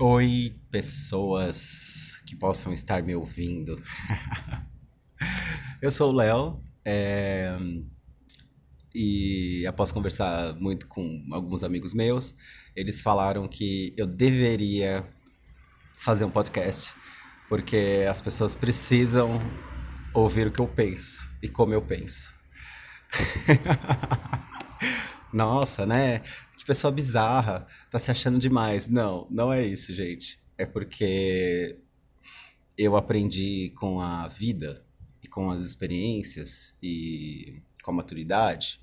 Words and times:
Oi, 0.00 0.54
pessoas 0.70 2.22
que 2.24 2.36
possam 2.36 2.72
estar 2.72 3.02
me 3.02 3.16
ouvindo. 3.16 3.74
Eu 5.82 5.90
sou 5.90 6.12
o 6.12 6.14
Léo 6.14 6.62
é... 6.84 7.58
e 8.94 9.66
após 9.66 9.90
conversar 9.90 10.54
muito 10.54 10.86
com 10.86 11.26
alguns 11.32 11.64
amigos 11.64 11.92
meus, 11.92 12.32
eles 12.76 13.02
falaram 13.02 13.48
que 13.48 13.92
eu 13.98 14.06
deveria 14.06 15.04
fazer 15.96 16.24
um 16.24 16.30
podcast 16.30 16.94
porque 17.48 18.06
as 18.08 18.20
pessoas 18.20 18.54
precisam 18.54 19.40
ouvir 20.14 20.46
o 20.46 20.52
que 20.52 20.60
eu 20.60 20.68
penso 20.68 21.28
e 21.42 21.48
como 21.48 21.74
eu 21.74 21.82
penso. 21.82 22.32
Nossa, 25.34 25.84
né? 25.84 26.22
Pessoa 26.68 26.90
bizarra, 26.90 27.66
tá 27.90 27.98
se 27.98 28.10
achando 28.10 28.38
demais. 28.38 28.88
Não, 28.88 29.26
não 29.30 29.50
é 29.50 29.64
isso, 29.64 29.94
gente. 29.94 30.38
É 30.58 30.66
porque 30.66 31.78
eu 32.76 32.94
aprendi 32.94 33.72
com 33.74 34.02
a 34.02 34.28
vida 34.28 34.84
e 35.22 35.26
com 35.26 35.50
as 35.50 35.62
experiências 35.62 36.76
e 36.82 37.62
com 37.82 37.90
a 37.90 37.94
maturidade. 37.94 38.82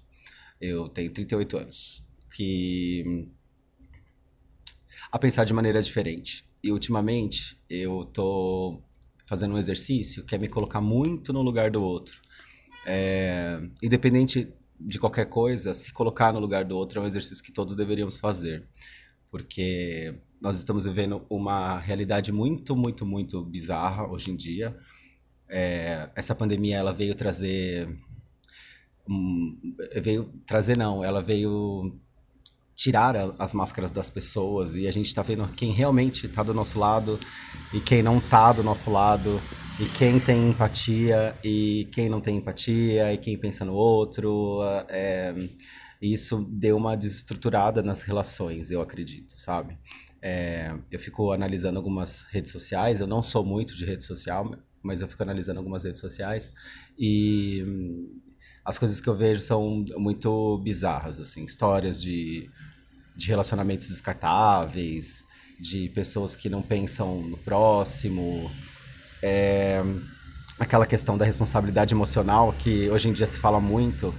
Eu 0.60 0.90
tenho 0.90 1.12
38 1.12 1.58
anos. 1.60 2.04
Que 2.36 3.30
a 5.12 5.20
pensar 5.20 5.44
de 5.44 5.54
maneira 5.54 5.80
diferente. 5.80 6.44
E 6.64 6.72
ultimamente 6.72 7.56
eu 7.70 8.04
tô 8.06 8.82
fazendo 9.28 9.54
um 9.54 9.60
exercício 9.60 10.24
que 10.26 10.34
é 10.34 10.40
me 10.40 10.48
colocar 10.48 10.82
muito 10.82 11.32
no 11.32 11.44
lugar 11.44 11.70
do 11.70 11.84
outro. 11.84 12.20
É, 12.88 13.62
independente 13.84 14.52
de 14.80 15.00
qualquer 15.00 15.26
coisa, 15.26 15.74
se 15.74 15.92
colocar 15.92 16.34
no 16.34 16.40
lugar 16.40 16.66
do 16.66 16.76
outro 16.76 17.00
é 17.00 17.04
um 17.04 17.08
exercício 17.08 17.44
que 17.44 17.52
todos 17.52 17.76
deveríamos 17.76 18.20
fazer. 18.20 18.68
Porque 19.32 20.16
nós 20.42 20.58
estamos 20.58 20.86
vivendo 20.86 21.26
uma 21.30 21.78
realidade 21.78 22.32
muito, 22.32 22.76
muito, 22.76 23.06
muito 23.06 23.44
bizarra 23.44 24.08
hoje 24.08 24.32
em 24.32 24.36
dia. 24.36 24.78
É, 25.48 26.10
essa 26.16 26.36
pandemia 26.36 26.78
ela 26.78 26.94
veio 26.94 27.16
trazer. 27.16 27.98
Um, 29.08 29.76
veio 30.02 30.26
trazer, 30.46 30.78
não, 30.78 31.04
ela 31.04 31.22
veio 31.22 32.00
tirar 32.76 33.16
as 33.40 33.54
máscaras 33.54 33.90
das 33.90 34.10
pessoas 34.10 34.76
e 34.76 34.86
a 34.86 34.92
gente 34.92 35.08
está 35.08 35.22
vendo 35.22 35.48
quem 35.54 35.72
realmente 35.72 36.26
está 36.26 36.44
do 36.44 36.54
nosso 36.54 36.78
lado 36.78 37.18
e 37.74 37.80
quem 37.80 38.04
não 38.04 38.18
está 38.18 38.52
do 38.52 38.64
nosso 38.64 38.92
lado 38.92 39.42
e 39.80 39.86
quem 39.86 40.20
tem 40.20 40.50
empatia 40.50 41.34
e 41.42 41.88
quem 41.94 42.10
não 42.10 42.20
tem 42.20 42.36
empatia 42.36 43.14
e 43.14 43.18
quem 43.18 43.38
pensa 43.38 43.64
no 43.64 43.74
outro 43.74 44.60
é, 44.90 45.34
isso 46.02 46.46
deu 46.52 46.76
uma 46.76 46.98
desestruturada 46.98 47.82
nas 47.82 48.04
relações 48.04 48.70
eu 48.70 48.82
acredito 48.82 49.40
sabe? 49.40 49.78
É, 50.22 50.78
eu 50.92 51.00
fico 51.00 51.32
analisando 51.32 51.78
algumas 51.78 52.24
redes 52.24 52.52
sociais 52.52 53.00
eu 53.00 53.08
não 53.08 53.24
sou 53.24 53.46
muito 53.46 53.74
de 53.74 53.86
rede 53.86 54.04
social 54.04 54.52
mas 54.84 55.02
eu 55.02 55.08
fico 55.08 55.24
analisando 55.24 55.60
algumas 55.60 55.86
redes 55.86 56.02
sociais 56.02 56.52
e 57.00 57.64
as 58.66 58.78
coisas 58.78 59.00
que 59.00 59.08
eu 59.08 59.14
vejo 59.14 59.42
são 59.42 59.86
muito 59.96 60.58
bizarras, 60.58 61.20
assim, 61.20 61.46
histórias 61.46 62.02
de, 62.02 62.50
de 63.16 63.28
relacionamentos 63.28 63.88
descartáveis, 63.88 65.24
de 65.60 65.90
pessoas 65.90 66.36
que 66.36 66.50
não 66.50 66.62
pensam 66.62 67.22
no 67.22 67.38
próximo, 67.38 68.50
é, 69.22 69.82
aquela 70.60 70.86
questão 70.86 71.18
da 71.18 71.26
responsabilidade 71.26 71.94
emocional 71.94 72.54
que 72.54 72.90
hoje 72.90 73.10
em 73.10 73.14
dia 73.14 73.28
se 73.28 73.38
fala 73.38 73.60
muito 73.60 74.14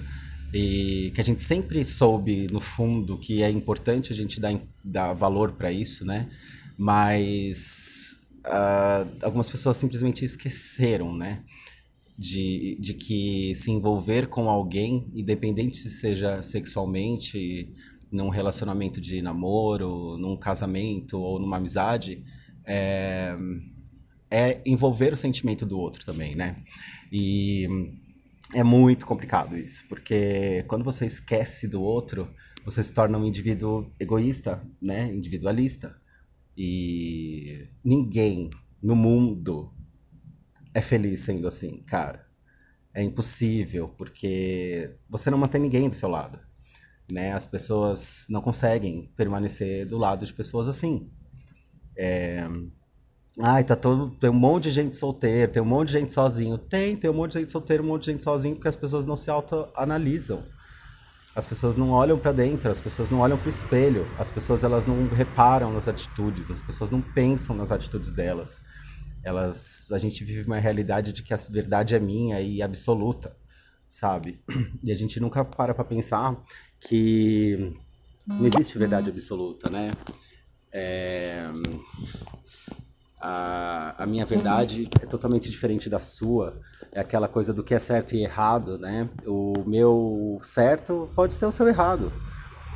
e 0.53 1.11
que 1.15 1.21
a 1.21 1.25
gente 1.25 1.43
sempre 1.43 1.85
soube 1.85 2.47
no 2.51 2.61
fundo 2.61 3.19
que 3.19 3.43
é 3.43 3.51
importante 3.51 4.13
a 4.13 4.17
gente 4.17 4.41
dar, 4.41 4.59
dar 4.85 5.13
valor 5.13 5.53
para 5.53 5.73
isso, 5.73 6.05
né? 6.05 6.29
Mas 6.79 8.19
uh, 8.47 9.09
algumas 9.23 9.51
pessoas 9.51 9.77
simplesmente 9.77 10.25
esqueceram, 10.25 11.15
né? 11.15 11.43
De, 12.19 12.79
de 12.81 12.95
que 12.95 13.55
se 13.55 13.71
envolver 13.71 14.29
com 14.29 14.49
alguém, 14.49 15.11
independente 15.15 15.77
se 15.77 15.91
seja 15.91 16.43
sexualmente, 16.43 17.75
num 18.11 18.29
relacionamento 18.29 19.01
de 19.01 19.21
namoro, 19.21 20.17
num 20.17 20.37
casamento 20.37 21.21
ou 21.21 21.39
numa 21.39 21.57
amizade, 21.57 22.25
é, 22.65 23.37
é 24.31 24.61
envolver 24.65 25.13
o 25.13 25.17
sentimento 25.17 25.67
do 25.67 25.79
outro 25.79 26.05
também, 26.05 26.35
né? 26.35 26.57
E 27.13 27.67
é 28.55 28.63
muito 28.63 29.07
complicado 29.07 29.57
isso, 29.57 29.85
porque 29.89 30.65
quando 30.69 30.85
você 30.85 31.05
esquece 31.05 31.69
do 31.69 31.83
outro, 31.83 32.29
você 32.65 32.83
se 32.83 32.93
torna 32.93 33.19
um 33.19 33.25
indivíduo 33.25 33.91
egoísta, 33.99 34.63
né? 34.81 35.13
Individualista. 35.13 35.97
E 36.57 37.63
ninguém 37.85 38.51
no 38.83 38.97
mundo 38.97 39.71
é 40.77 40.81
feliz 40.83 41.21
sendo 41.21 41.49
assim, 41.49 41.79
cara. 41.87 42.27
É 42.93 43.03
impossível, 43.03 43.89
porque 43.97 44.91
você 45.09 45.31
não 45.31 45.39
mantém 45.39 45.59
ninguém 45.59 45.89
do 45.89 45.95
seu 45.95 46.07
lado. 46.07 46.39
Né? 47.11 47.33
As 47.33 47.47
pessoas 47.47 48.27
não 48.29 48.43
conseguem 48.43 49.11
permanecer 49.17 49.87
do 49.87 49.97
lado 49.97 50.27
de 50.27 50.35
pessoas 50.35 50.69
assim. 50.69 51.11
É... 51.97 52.47
Ai, 53.41 53.65
tá 53.65 53.75
todo. 53.75 54.11
Tem 54.17 54.29
um 54.29 54.35
monte 54.35 54.65
de 54.65 54.71
gente 54.71 54.97
solteira, 54.97 55.51
tem 55.51 55.63
um 55.63 55.67
monte 55.67 55.89
de 55.89 55.95
gente 55.95 56.13
sozinho. 56.13 56.59
Tem, 56.59 56.95
tem 56.95 57.09
um 57.09 57.15
monte 57.15 57.33
de 57.33 57.39
gente 57.39 57.53
solteira, 57.53 57.83
um 57.83 57.87
monte 57.87 58.05
de 58.05 58.13
gente 58.13 58.25
sozinho, 58.25 58.57
porque 58.57 58.69
as 58.69 58.77
pessoas 58.77 59.07
não 59.07 59.17
se 59.17 59.31
autoanalisam. 59.31 60.45
As 61.35 61.47
pessoas 61.47 61.79
não 61.79 61.91
olham 61.91 62.19
para 62.19 62.33
dentro, 62.33 62.71
as 62.71 62.81
pessoas 62.81 63.11
não 63.11 63.21
olham 63.21 63.39
para 63.39 63.47
o 63.47 63.51
espelho, 63.51 64.07
as 64.19 64.31
pessoas 64.31 64.63
elas 64.63 64.85
não 64.85 65.07
reparam 65.09 65.73
nas 65.73 65.89
atitudes, 65.89 66.51
as 66.51 66.61
pessoas 66.61 66.91
não 66.91 67.01
pensam 67.01 67.57
nas 67.57 67.73
atitudes 67.73 68.13
delas 68.13 68.63
elas 69.27 69.91
a 69.91 69.99
gente 69.99 70.25
vive 70.25 70.47
uma 70.47 70.61
realidade 70.61 71.13
de 71.13 71.23
que 71.23 71.35
a 71.35 71.37
verdade 71.51 71.97
é 71.97 72.01
minha 72.01 72.41
e 72.41 72.63
absoluta 72.63 73.37
sabe? 73.89 74.41
E 74.85 74.93
a 74.93 74.95
gente 74.95 75.19
nunca 75.19 75.45
para 75.45 75.75
para 75.75 75.85
pensar 75.85 76.41
que 76.81 77.73
não 78.25 78.47
existe 78.47 78.79
verdade 78.79 79.11
absoluta 79.11 79.69
né? 79.69 79.97
É... 80.73 81.51
a, 83.21 84.05
a 84.05 84.07
minha 84.07 84.25
verdade 84.25 84.89
é 85.03 85.07
totalmente 85.07 85.51
diferente 85.51 85.89
da 85.89 85.99
sua. 85.99 86.61
É 86.93 87.01
aquela 87.01 87.29
coisa 87.29 87.53
do 87.53 87.65
que 87.65 87.75
é 87.75 87.79
certo 87.79 88.15
e 88.15 88.23
errado 88.23 88.79
né? 88.79 89.09
O 89.27 89.65
meu 89.67 90.39
certo 90.41 91.11
pode 91.17 91.35
ser 91.35 91.47
o 91.47 91.53
seu 91.53 91.67
errado. 91.67 92.13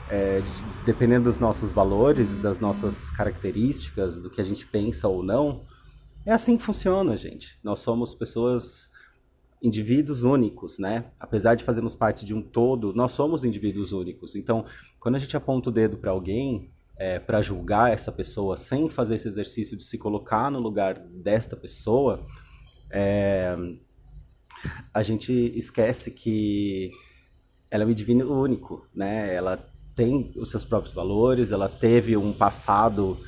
É, 0.08 0.42
dependendo 0.84 1.24
dos 1.24 1.38
nossos 1.38 1.70
valores 1.70 2.34
das 2.36 2.58
nossas 2.58 3.12
características 3.12 4.18
do 4.18 4.28
que 4.28 4.40
a 4.40 4.44
gente 4.44 4.66
pensa 4.66 5.06
ou 5.06 5.22
não 5.22 5.64
é 6.26 6.32
assim 6.32 6.56
que 6.56 6.62
funciona, 6.62 7.16
gente. 7.16 7.58
Nós 7.62 7.80
somos 7.80 8.14
pessoas, 8.14 8.90
indivíduos 9.62 10.22
únicos, 10.22 10.78
né? 10.78 11.04
Apesar 11.18 11.54
de 11.54 11.64
fazermos 11.64 11.94
parte 11.94 12.24
de 12.24 12.34
um 12.34 12.42
todo, 12.42 12.94
nós 12.94 13.12
somos 13.12 13.44
indivíduos 13.44 13.92
únicos. 13.92 14.34
Então, 14.34 14.64
quando 14.98 15.16
a 15.16 15.18
gente 15.18 15.36
aponta 15.36 15.70
o 15.70 15.72
dedo 15.72 15.98
para 15.98 16.10
alguém, 16.10 16.70
é, 16.96 17.18
para 17.18 17.40
julgar 17.40 17.92
essa 17.92 18.12
pessoa 18.12 18.56
sem 18.56 18.88
fazer 18.88 19.14
esse 19.14 19.28
exercício 19.28 19.76
de 19.76 19.84
se 19.84 19.96
colocar 19.96 20.50
no 20.50 20.58
lugar 20.58 20.98
desta 20.98 21.56
pessoa, 21.56 22.24
é, 22.92 23.56
a 24.92 25.02
gente 25.02 25.32
esquece 25.56 26.10
que 26.10 26.90
ela 27.70 27.84
é 27.84 27.86
um 27.86 27.90
indivíduo 27.90 28.42
único, 28.42 28.86
né? 28.94 29.34
Ela 29.34 29.56
tem 29.94 30.32
os 30.36 30.50
seus 30.50 30.64
próprios 30.64 30.94
valores, 30.94 31.52
ela 31.52 31.68
teve 31.68 32.16
um 32.16 32.32
passado 32.32 33.18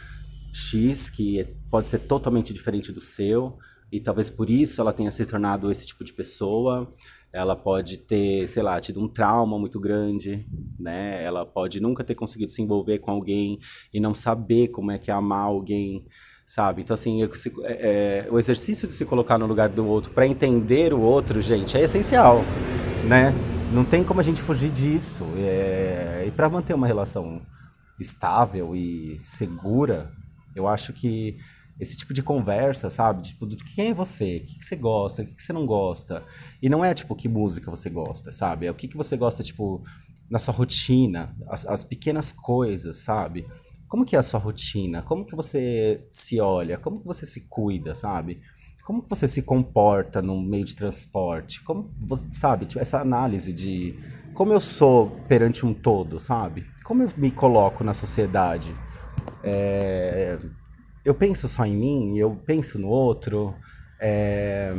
X 0.52 1.08
que 1.08 1.38
pode 1.72 1.88
ser 1.88 2.00
totalmente 2.00 2.52
diferente 2.52 2.92
do 2.92 3.00
seu 3.00 3.56
e 3.90 3.98
talvez 3.98 4.28
por 4.28 4.50
isso 4.50 4.78
ela 4.78 4.92
tenha 4.92 5.10
se 5.10 5.24
tornado 5.24 5.70
esse 5.70 5.86
tipo 5.86 6.04
de 6.04 6.12
pessoa. 6.12 6.86
Ela 7.32 7.56
pode 7.56 7.96
ter, 7.96 8.46
sei 8.46 8.62
lá, 8.62 8.78
tido 8.78 9.00
um 9.00 9.08
trauma 9.08 9.58
muito 9.58 9.80
grande, 9.80 10.46
né? 10.78 11.24
Ela 11.24 11.46
pode 11.46 11.80
nunca 11.80 12.04
ter 12.04 12.14
conseguido 12.14 12.52
se 12.52 12.60
envolver 12.60 12.98
com 12.98 13.10
alguém 13.10 13.58
e 13.92 13.98
não 13.98 14.12
saber 14.12 14.68
como 14.68 14.90
é 14.90 14.98
que 14.98 15.10
é 15.10 15.14
amar 15.14 15.46
alguém, 15.46 16.04
sabe? 16.46 16.82
Então, 16.82 16.92
assim, 16.92 17.22
é, 17.22 17.28
é, 17.64 18.28
o 18.30 18.38
exercício 18.38 18.86
de 18.86 18.92
se 18.92 19.06
colocar 19.06 19.38
no 19.38 19.46
lugar 19.46 19.70
do 19.70 19.86
outro 19.86 20.10
para 20.10 20.26
entender 20.26 20.92
o 20.92 21.00
outro, 21.00 21.40
gente, 21.40 21.74
é 21.74 21.80
essencial, 21.80 22.42
né? 23.08 23.32
Não 23.72 23.82
tem 23.82 24.04
como 24.04 24.20
a 24.20 24.22
gente 24.22 24.42
fugir 24.42 24.70
disso. 24.70 25.24
É, 25.38 26.24
e 26.26 26.30
para 26.30 26.50
manter 26.50 26.74
uma 26.74 26.86
relação 26.86 27.40
estável 27.98 28.76
e 28.76 29.18
segura, 29.22 30.10
eu 30.54 30.68
acho 30.68 30.92
que 30.92 31.38
esse 31.82 31.96
tipo 31.96 32.14
de 32.14 32.22
conversa, 32.22 32.88
sabe? 32.88 33.22
Tipo, 33.22 33.44
do 33.44 33.56
quem 33.56 33.88
é 33.88 33.94
você? 33.94 34.36
O 34.36 34.40
que, 34.40 34.64
você 34.64 34.76
gosta? 34.76 35.22
O 35.22 35.26
que, 35.26 35.34
que, 35.34 35.42
você 35.42 35.52
não 35.52 35.66
gosta? 35.66 36.24
E 36.62 36.68
não 36.68 36.84
é, 36.84 36.94
tipo, 36.94 37.16
que 37.16 37.28
música 37.28 37.70
você 37.70 37.90
gosta, 37.90 38.30
sabe? 38.30 38.66
É 38.66 38.70
o 38.70 38.74
que, 38.74 38.86
que 38.86 38.96
você 38.96 39.16
gosta, 39.16 39.42
tipo, 39.42 39.82
na 40.30 40.38
sua 40.38 40.54
rotina, 40.54 41.34
as, 41.48 41.66
as 41.66 41.82
pequenas 41.82 42.30
coisas, 42.30 42.98
sabe? 42.98 43.44
Como 43.88 44.04
que 44.04 44.14
é 44.14 44.18
a 44.18 44.22
sua 44.22 44.38
rotina? 44.38 45.02
Como 45.02 45.26
que 45.26 45.34
você 45.34 46.00
se 46.10 46.40
olha? 46.40 46.78
Como 46.78 47.00
que 47.00 47.06
você 47.06 47.26
se 47.26 47.40
cuida, 47.42 47.94
sabe? 47.96 48.40
Como 48.84 49.02
que 49.02 49.10
você 49.10 49.26
se 49.26 49.42
comporta 49.42 50.22
no 50.22 50.40
meio 50.40 50.64
de 50.64 50.76
transporte? 50.76 51.62
Como 51.62 51.90
você, 52.06 52.26
sabe, 52.30 52.64
tipo, 52.64 52.80
essa 52.80 53.00
análise 53.00 53.52
de 53.52 53.98
como 54.34 54.52
eu 54.52 54.60
sou 54.60 55.10
perante 55.28 55.66
um 55.66 55.74
todo, 55.74 56.18
sabe? 56.18 56.64
Como 56.84 57.02
eu 57.02 57.10
me 57.16 57.30
coloco 57.30 57.82
na 57.82 57.92
sociedade? 57.92 58.72
É, 59.42 60.38
eu 61.04 61.14
penso 61.14 61.48
só 61.48 61.64
em 61.64 61.76
mim, 61.76 62.16
eu 62.16 62.34
penso 62.34 62.78
no 62.78 62.88
outro, 62.88 63.54
é, 64.00 64.72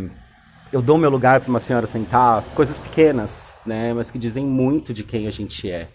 eu 0.71 0.81
dou 0.81 0.97
meu 0.97 1.09
lugar 1.09 1.41
para 1.41 1.49
uma 1.49 1.59
senhora 1.59 1.85
sentar, 1.85 2.43
coisas 2.55 2.79
pequenas, 2.79 3.55
né, 3.65 3.93
mas 3.93 4.09
que 4.09 4.17
dizem 4.17 4.45
muito 4.45 4.93
de 4.93 5.03
quem 5.03 5.27
a 5.27 5.31
gente 5.31 5.69
é. 5.69 5.89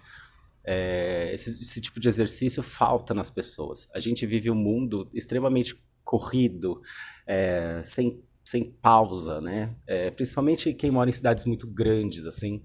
é 0.65 1.31
esse, 1.33 1.51
esse, 1.51 1.81
tipo 1.81 1.99
de 1.99 2.09
exercício 2.09 2.63
falta 2.63 3.15
nas 3.15 3.31
pessoas. 3.31 3.89
A 3.95 3.99
gente 3.99 4.27
vive 4.27 4.51
um 4.51 4.55
mundo 4.55 5.09
extremamente 5.13 5.77
corrido, 6.05 6.81
é, 7.27 7.81
sem, 7.83 8.23
sem 8.45 8.65
pausa, 8.65 9.41
né? 9.41 9.75
É, 9.87 10.11
principalmente 10.11 10.73
quem 10.73 10.91
mora 10.91 11.11
em 11.11 11.13
cidades 11.13 11.45
muito 11.45 11.67
grandes, 11.67 12.25
assim, 12.27 12.63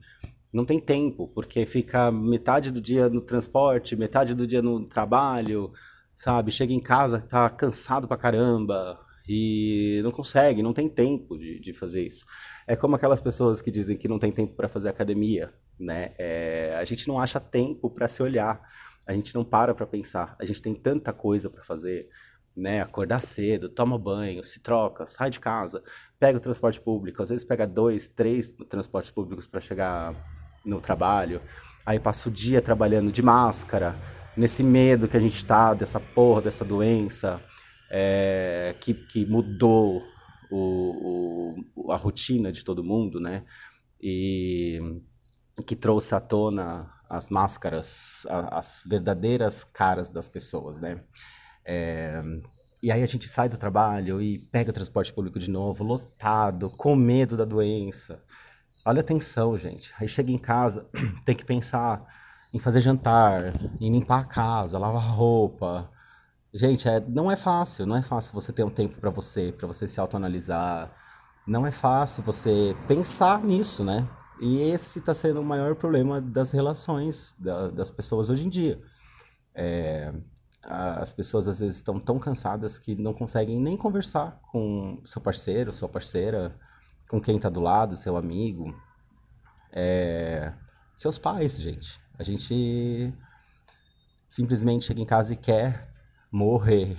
não 0.52 0.64
tem 0.64 0.80
tempo, 0.80 1.28
porque 1.28 1.66
fica 1.66 2.12
metade 2.12 2.72
do 2.72 2.80
dia 2.80 3.10
no 3.10 3.22
transporte, 3.22 3.96
metade 3.96 4.36
do 4.36 4.46
dia 4.46 4.62
no 4.62 4.86
trabalho, 4.86 5.74
sabe? 6.16 6.52
Chega 6.52 6.74
em 6.74 6.80
casa, 6.80 7.20
tá 7.20 7.50
cansado 7.50 8.08
pra 8.08 8.18
caramba 8.18 9.00
e 9.28 10.02
não 10.04 10.12
consegue, 10.12 10.62
não 10.62 10.74
tem 10.74 10.90
tempo 10.90 11.38
de, 11.38 11.60
de 11.60 11.74
fazer 11.74 12.06
isso. 12.06 12.26
É 12.68 12.76
como 12.76 12.96
aquelas 12.96 13.22
pessoas 13.22 13.62
que 13.62 13.72
dizem 13.72 13.98
que 13.98 14.08
não 14.08 14.20
tem 14.20 14.32
tempo 14.32 14.56
para 14.56 14.68
fazer 14.68 14.90
academia, 14.90 15.54
né? 15.80 16.14
É, 16.18 16.76
a 16.78 16.84
gente 16.84 17.08
não 17.08 17.20
acha 17.20 17.40
tempo 17.40 17.90
para 17.90 18.08
se 18.08 18.22
olhar, 18.22 18.62
a 19.08 19.14
gente 19.14 19.34
não 19.36 19.44
para 19.44 19.74
para 19.74 19.86
pensar, 19.86 20.36
a 20.40 20.46
gente 20.46 20.62
tem 20.62 20.74
tanta 20.74 21.12
coisa 21.14 21.50
para 21.50 21.64
fazer, 21.64 22.10
né? 22.56 22.82
Acordar 22.82 23.22
cedo, 23.22 23.70
toma 23.70 23.98
banho, 23.98 24.44
se 24.44 24.60
troca, 24.60 25.06
sai 25.06 25.30
de 25.30 25.40
casa, 25.40 25.84
pega 26.20 26.38
o 26.38 26.42
transporte 26.42 26.80
público, 26.80 27.22
às 27.22 27.30
vezes 27.30 27.46
pega 27.46 27.66
dois, 27.66 28.08
três 28.08 28.54
transportes 28.70 29.12
públicos 29.12 29.48
para 29.48 29.62
chegar 29.62 30.14
no 30.66 30.80
trabalho, 30.80 31.42
aí 31.86 32.00
passa 32.00 32.30
o 32.30 32.32
dia 32.32 32.62
trabalhando 32.62 33.12
de 33.12 33.22
máscara, 33.22 33.98
nesse 34.36 34.64
medo 34.64 35.08
que 35.08 35.18
a 35.18 35.20
gente 35.20 35.36
está 35.36 35.74
dessa 35.74 36.00
porra, 36.00 36.42
dessa 36.42 36.66
doença, 36.66 37.42
é, 37.90 38.76
que, 38.80 38.94
que 38.94 39.26
mudou 39.26 40.04
o, 40.50 41.64
o, 41.76 41.92
a 41.92 41.96
rotina 41.96 42.52
de 42.52 42.64
todo 42.64 42.84
mundo, 42.84 43.20
né? 43.20 43.44
E 44.02 44.80
que 45.66 45.76
trouxe 45.76 46.16
à 46.16 46.20
tona 46.20 46.92
as 47.10 47.30
máscaras, 47.30 48.26
as 48.30 48.84
verdadeiras 48.90 49.64
caras 49.64 50.10
das 50.10 50.28
pessoas, 50.28 50.80
né? 50.80 51.00
É, 51.64 52.22
e 52.82 52.92
aí 52.92 53.02
a 53.02 53.06
gente 53.06 53.30
sai 53.30 53.48
do 53.48 53.58
trabalho 53.58 54.22
e 54.22 54.40
pega 54.40 54.72
o 54.72 54.74
transporte 54.74 55.14
público 55.14 55.40
de 55.40 55.50
novo, 55.50 55.84
lotado, 55.84 56.70
com 56.72 56.96
medo 56.96 57.38
da 57.38 57.46
doença. 57.46 58.22
Olha 58.84 59.02
a 59.02 59.04
tensão, 59.04 59.58
gente. 59.58 59.94
Aí 59.98 60.08
chega 60.08 60.32
em 60.32 60.38
casa, 60.38 60.90
tem 61.24 61.36
que 61.36 61.46
pensar 61.46 62.04
em 62.54 62.60
fazer 62.60 62.82
jantar, 62.82 63.54
em 63.82 63.92
limpar 63.92 64.20
a 64.22 64.26
casa, 64.26 64.78
lavar 64.78 65.10
roupa. 65.16 65.90
Gente, 66.54 66.88
é, 66.88 67.00
não 67.00 67.32
é 67.32 67.36
fácil, 67.36 67.86
não 67.86 67.96
é 67.96 68.02
fácil 68.04 68.34
você 68.34 68.54
ter 68.54 68.64
um 68.64 68.70
tempo 68.70 69.00
para 69.00 69.10
você, 69.10 69.52
para 69.52 69.68
você 69.68 69.88
se 69.88 70.00
autoanalisar. 70.00 70.92
Não 71.48 71.66
é 71.66 71.72
fácil 71.72 72.24
você 72.24 72.76
pensar 72.88 73.44
nisso, 73.44 73.84
né? 73.84 74.08
E 74.40 74.62
esse 74.62 75.00
está 75.00 75.14
sendo 75.14 75.42
o 75.42 75.44
maior 75.44 75.76
problema 75.76 76.22
das 76.22 76.52
relações 76.52 77.36
da, 77.40 77.70
das 77.72 77.90
pessoas 77.90 78.30
hoje 78.30 78.46
em 78.46 78.50
dia. 78.50 78.80
É, 79.56 80.14
as 80.64 81.12
pessoas 81.12 81.48
às 81.48 81.60
vezes 81.60 81.78
estão 81.78 82.00
tão 82.00 82.20
cansadas 82.20 82.78
que 82.78 82.96
não 82.96 83.14
conseguem 83.14 83.60
nem 83.60 83.76
conversar 83.76 84.40
com 84.52 85.02
seu 85.04 85.22
parceiro, 85.22 85.74
sua 85.74 85.90
parceira 85.90 86.56
com 87.10 87.20
quem 87.20 87.36
está 87.36 87.50
do 87.50 87.62
lado, 87.62 87.98
seu 87.98 88.16
amigo, 88.16 88.74
é, 89.72 90.54
seus 90.94 91.18
pais, 91.18 91.60
gente. 91.60 92.03
A 92.18 92.24
gente 92.24 93.14
simplesmente 94.28 94.86
chega 94.86 95.02
em 95.02 95.06
casa 95.06 95.34
e 95.34 95.38
quer 95.38 95.92
morrer, 96.32 96.96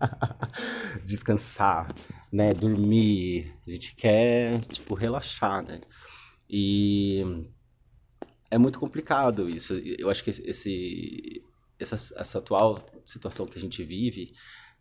descansar, 1.04 1.86
né, 2.32 2.54
dormir. 2.54 3.54
A 3.66 3.70
gente 3.70 3.94
quer 3.94 4.60
tipo 4.60 4.94
relaxar, 4.94 5.62
né? 5.62 5.80
E 6.48 7.44
é 8.50 8.58
muito 8.58 8.78
complicado 8.78 9.48
isso. 9.48 9.74
Eu 9.98 10.10
acho 10.10 10.24
que 10.24 10.30
esse 10.30 11.42
essa, 11.78 11.94
essa 11.94 12.38
atual 12.38 12.84
situação 13.04 13.46
que 13.46 13.58
a 13.58 13.60
gente 13.60 13.82
vive 13.82 14.32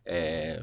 é, 0.05 0.61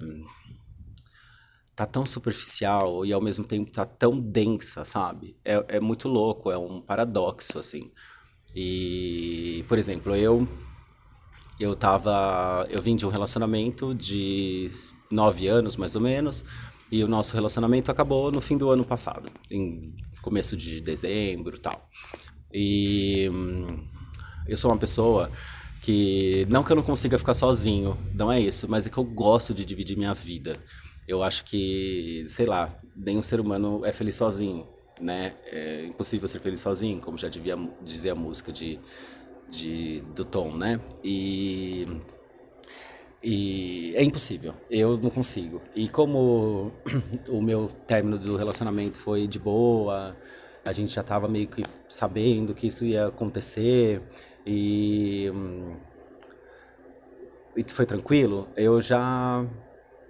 tá 1.75 1.87
tão 1.87 2.05
superficial 2.05 3.05
e 3.06 3.12
ao 3.12 3.23
mesmo 3.23 3.46
tempo 3.46 3.70
tá 3.70 3.84
tão 3.87 4.19
densa, 4.19 4.84
sabe? 4.84 5.37
É, 5.44 5.76
é 5.76 5.81
muito 5.81 6.08
louco, 6.08 6.50
é 6.50 6.58
um 6.58 6.81
paradoxo, 6.81 7.58
assim. 7.58 7.90
E, 8.56 9.64
por 9.69 9.79
exemplo, 9.79 10.17
eu 10.17 10.49
eu 11.58 11.75
tava, 11.75 12.67
eu 12.70 12.82
vim 12.82 12.97
de 12.97 13.06
um 13.06 13.08
relacionamento 13.08 13.94
de 13.94 14.67
nove 15.11 15.47
anos, 15.49 15.76
mais 15.76 15.94
ou 15.97 16.03
menos, 16.03 16.44
e 16.91 17.03
o 17.03 17.08
nosso 17.08 17.35
relacionamento 17.35 17.91
acabou 17.91 18.31
no 18.31 18.41
fim 18.41 18.56
do 18.58 18.70
ano 18.70 18.85
passado, 18.85 19.31
em 19.50 19.85
começo 20.23 20.56
de 20.56 20.81
dezembro, 20.81 21.58
tal. 21.58 21.88
E 22.53 23.29
hum, 23.31 23.87
eu 24.47 24.56
sou 24.56 24.70
uma 24.70 24.79
pessoa 24.79 25.31
que 25.82 26.47
não 26.49 26.64
que 26.64 26.73
eu 26.73 26.76
não 26.76 26.82
consiga 26.82 27.19
ficar 27.19 27.35
sozinho, 27.35 27.99
não 28.14 28.31
é 28.31 28.41
isso, 28.41 28.69
mas 28.69 28.87
é 28.87 28.91
que 28.91 28.99
eu 28.99 29.05
gosto 29.05 29.55
de 29.55 29.64
dividir 29.64 29.97
minha 29.97 30.14
vida 30.14 30.62
eu 31.06 31.23
acho 31.23 31.44
que, 31.44 32.25
sei 32.26 32.47
lá, 32.47 32.69
nenhum 32.97 33.23
ser 33.23 33.38
humano 33.38 33.85
é 33.85 33.93
feliz 33.93 34.17
sozinho, 34.17 34.67
né? 35.01 35.35
É 35.47 35.87
impossível 35.87 36.29
ser 36.29 36.41
feliz 36.41 36.61
sozinho, 36.61 37.01
como 37.01 37.19
já 37.19 37.29
devia 37.29 37.57
dizer 37.83 38.11
a 38.11 38.15
música 38.15 38.53
de, 38.53 38.81
de, 39.49 40.01
do 40.15 40.25
Tom, 40.25 40.57
né? 40.57 40.81
E, 41.03 41.87
e 43.23 43.95
é 43.97 44.03
impossível, 44.03 44.55
eu 44.71 44.97
não 44.97 45.11
consigo. 45.11 45.63
E 45.75 45.89
como 45.89 46.73
o 47.29 47.41
meu 47.43 47.69
término 47.87 48.19
do 48.19 48.37
relacionamento 48.37 48.99
foi 48.99 49.27
de 49.27 49.39
boa, 49.39 50.17
a 50.65 50.73
gente 50.73 50.93
já 50.93 51.01
estava 51.01 51.29
meio 51.29 51.49
que 51.49 51.63
sabendo 51.89 52.55
que 52.55 52.67
isso 52.67 52.85
ia 52.85 53.07
acontecer 53.07 54.03
e, 54.45 55.31
e 57.57 57.65
foi 57.69 57.87
tranquilo, 57.87 58.49
eu 58.57 58.81
já 58.81 59.45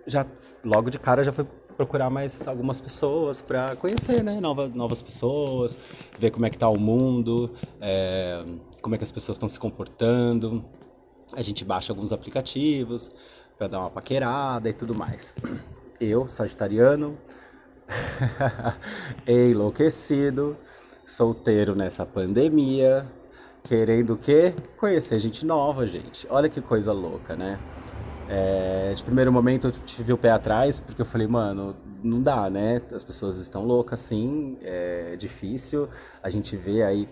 já 0.07 0.25
logo 0.65 0.89
de 0.89 0.99
cara 0.99 1.25
já 1.25 1.33
foi 1.33 1.47
procurar 1.77 2.11
mais 2.11 2.47
algumas 2.49 2.81
pessoas 2.81 3.41
para 3.41 3.77
conhecer, 3.77 4.23
né, 4.25 4.41
novas, 4.41 4.73
novas 4.73 5.03
pessoas, 5.03 5.77
ver 6.19 6.31
como 6.31 6.47
é 6.47 6.51
que 6.51 6.59
tá 6.59 6.69
o 6.69 6.79
mundo, 6.79 7.53
é, 7.81 8.45
como 8.81 8.95
é 8.95 8.99
que 8.99 9.05
as 9.05 9.13
pessoas 9.13 9.37
estão 9.37 9.49
se 9.49 9.59
comportando. 9.59 10.65
A 11.35 11.43
gente 11.43 11.65
baixa 11.65 11.93
alguns 11.93 12.13
aplicativos 12.13 13.11
para 13.59 13.69
dar 13.69 13.81
uma 13.81 13.91
paquerada 13.91 14.69
e 14.69 14.73
tudo 14.73 14.95
mais. 14.95 15.35
Eu, 16.01 16.29
sagitariano, 16.29 17.19
enlouquecido, 19.27 20.57
solteiro 21.05 21.75
nessa 21.75 22.07
pandemia, 22.07 23.11
querendo 23.65 24.15
o 24.15 24.17
quê? 24.17 24.55
Conhecer 24.77 25.19
gente 25.19 25.45
nova, 25.45 25.87
gente. 25.87 26.27
Olha 26.31 26.49
que 26.49 26.61
coisa 26.61 26.93
louca, 26.93 27.37
né? 27.37 27.59
É, 28.29 28.93
de 28.93 29.03
primeiro 29.05 29.33
momento 29.33 29.69
eu 29.69 29.73
tive 29.73 30.13
o 30.13 30.19
pé 30.19 30.31
atrás, 30.31 30.81
porque 30.81 31.01
eu 31.01 31.07
falei, 31.07 31.27
mano, 31.29 31.77
não 32.03 32.21
dá, 32.23 32.51
né? 32.51 32.81
As 32.93 33.05
pessoas 33.05 33.39
estão 33.39 33.65
loucas, 33.65 34.01
sim, 34.01 34.59
é 34.63 35.17
difícil. 35.17 35.89
A 36.23 36.29
gente 36.29 36.57
vê 36.57 36.83
aí 36.83 37.09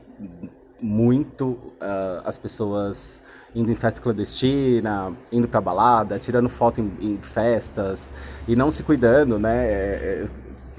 muito 0.80 1.52
uh, 1.80 2.20
as 2.24 2.36
pessoas 2.36 3.22
indo 3.54 3.70
em 3.70 3.74
festa 3.74 4.00
clandestina, 4.02 5.16
indo 5.30 5.48
pra 5.48 5.60
balada, 5.60 6.18
tirando 6.18 6.48
foto 6.48 6.80
em, 6.80 6.96
em 7.00 7.20
festas 7.22 8.12
e 8.46 8.56
não 8.56 8.70
se 8.70 8.82
cuidando, 8.82 9.38
né? 9.38 9.66
É, 9.66 10.24
é, 10.24 10.28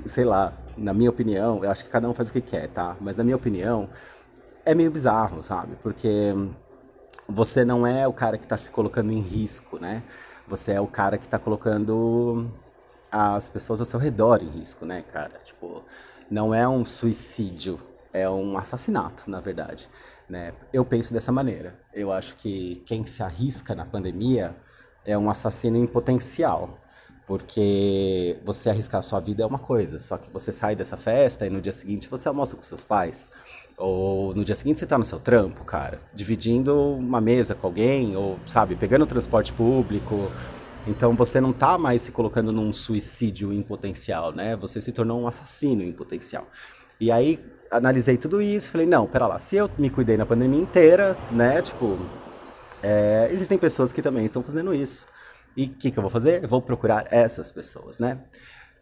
sei 0.06 0.26
lá, 0.26 0.54
na 0.76 0.94
minha 0.94 1.10
opinião, 1.10 1.64
eu 1.64 1.72
acho 1.72 1.84
que 1.86 1.90
cada 1.90 2.10
um 2.10 2.14
faz 2.14 2.30
o 2.30 2.34
que 2.34 2.42
quer, 2.42 2.68
tá? 2.68 2.98
Mas 3.00 3.16
na 3.16 3.24
minha 3.24 3.38
opinião, 3.38 3.90
é 4.66 4.76
meio 4.76 4.92
bizarro, 4.92 5.42
sabe? 5.42 5.76
Porque 5.78 6.34
você 7.28 7.66
não 7.66 7.86
é 7.86 8.08
o 8.08 8.14
cara 8.14 8.38
que 8.38 8.46
está 8.46 8.58
se 8.58 8.72
colocando 8.72 9.12
em 9.12 9.20
risco, 9.20 9.80
né? 9.80 10.04
Você 10.48 10.74
é 10.74 10.82
o 10.82 10.88
cara 10.88 11.18
que 11.18 11.26
está 11.26 11.40
colocando 11.40 12.50
as 13.12 13.50
pessoas 13.50 13.80
ao 13.80 13.86
seu 13.86 14.00
redor 14.00 14.44
em 14.44 14.50
risco, 14.50 14.86
né, 14.86 15.02
cara? 15.02 15.40
Tipo, 15.44 15.84
não 16.30 16.54
é 16.54 16.68
um 16.68 16.86
suicídio, 16.86 17.80
é 18.14 18.30
um 18.30 18.58
assassinato, 18.58 19.30
na 19.30 19.40
verdade. 19.40 19.90
Né? 20.30 20.54
Eu 20.72 20.86
penso 20.86 21.14
dessa 21.14 21.32
maneira. 21.32 21.80
Eu 21.94 22.12
acho 22.12 22.36
que 22.36 22.78
quem 22.86 23.04
se 23.04 23.22
arrisca 23.24 23.76
na 23.76 23.86
pandemia 23.86 24.56
é 25.06 25.18
um 25.18 25.30
assassino 25.30 25.78
em 25.78 25.88
potencial. 25.88 26.78
Porque 27.28 28.38
você 28.46 28.70
arriscar 28.70 29.02
sua 29.02 29.20
vida 29.20 29.44
é 29.44 29.46
uma 29.46 29.58
coisa, 29.58 29.98
só 29.98 30.16
que 30.16 30.30
você 30.30 30.52
sai 30.52 30.76
dessa 30.76 30.96
festa 30.96 31.46
e 31.46 31.50
no 31.50 31.60
dia 31.60 31.74
seguinte 31.74 32.08
você 32.08 32.28
almoça 32.28 32.56
com 32.56 32.62
seus 32.62 32.84
pais. 32.84 33.30
Ou 33.78 34.34
no 34.36 34.46
dia 34.46 34.54
seguinte 34.54 34.80
você 34.80 34.86
tá 34.86 34.98
no 34.98 35.04
seu 35.04 35.20
trampo, 35.20 35.64
cara, 35.66 36.00
dividindo 36.14 36.76
uma 36.94 37.20
mesa 37.20 37.56
com 37.56 37.66
alguém, 37.66 38.16
ou, 38.16 38.40
sabe, 38.46 38.76
pegando 38.76 39.08
transporte 39.08 39.52
público. 39.54 40.32
Então 40.86 41.16
você 41.16 41.42
não 41.42 41.52
tá 41.52 41.78
mais 41.80 42.04
se 42.04 42.12
colocando 42.12 42.52
num 42.52 42.72
suicídio 42.72 43.52
em 43.52 43.64
potencial, 43.64 44.32
né? 44.32 44.56
Você 44.58 44.80
se 44.80 44.92
tornou 44.92 45.20
um 45.20 45.28
assassino 45.28 45.82
em 45.82 45.92
potencial. 45.92 46.48
E 47.00 47.12
aí 47.12 47.44
analisei 47.72 48.18
tudo 48.18 48.42
isso, 48.42 48.70
falei, 48.70 48.86
não, 48.86 49.08
pera 49.08 49.28
lá, 49.28 49.40
se 49.40 49.56
eu 49.56 49.70
me 49.78 49.90
cuidei 49.90 50.16
na 50.16 50.26
pandemia 50.26 50.62
inteira, 50.62 51.18
né, 51.30 51.62
tipo, 51.62 51.98
é, 52.82 53.28
existem 53.32 53.58
pessoas 53.58 53.92
que 53.92 54.02
também 54.02 54.26
estão 54.26 54.44
fazendo 54.44 54.74
isso. 54.74 55.08
E 55.56 55.66
o 55.66 55.70
que, 55.70 55.92
que 55.92 55.98
eu 55.98 56.02
vou 56.02 56.10
fazer? 56.10 56.46
Vou 56.46 56.62
procurar 56.62 57.08
essas 57.12 57.52
pessoas, 57.52 58.00
né? 58.00 58.20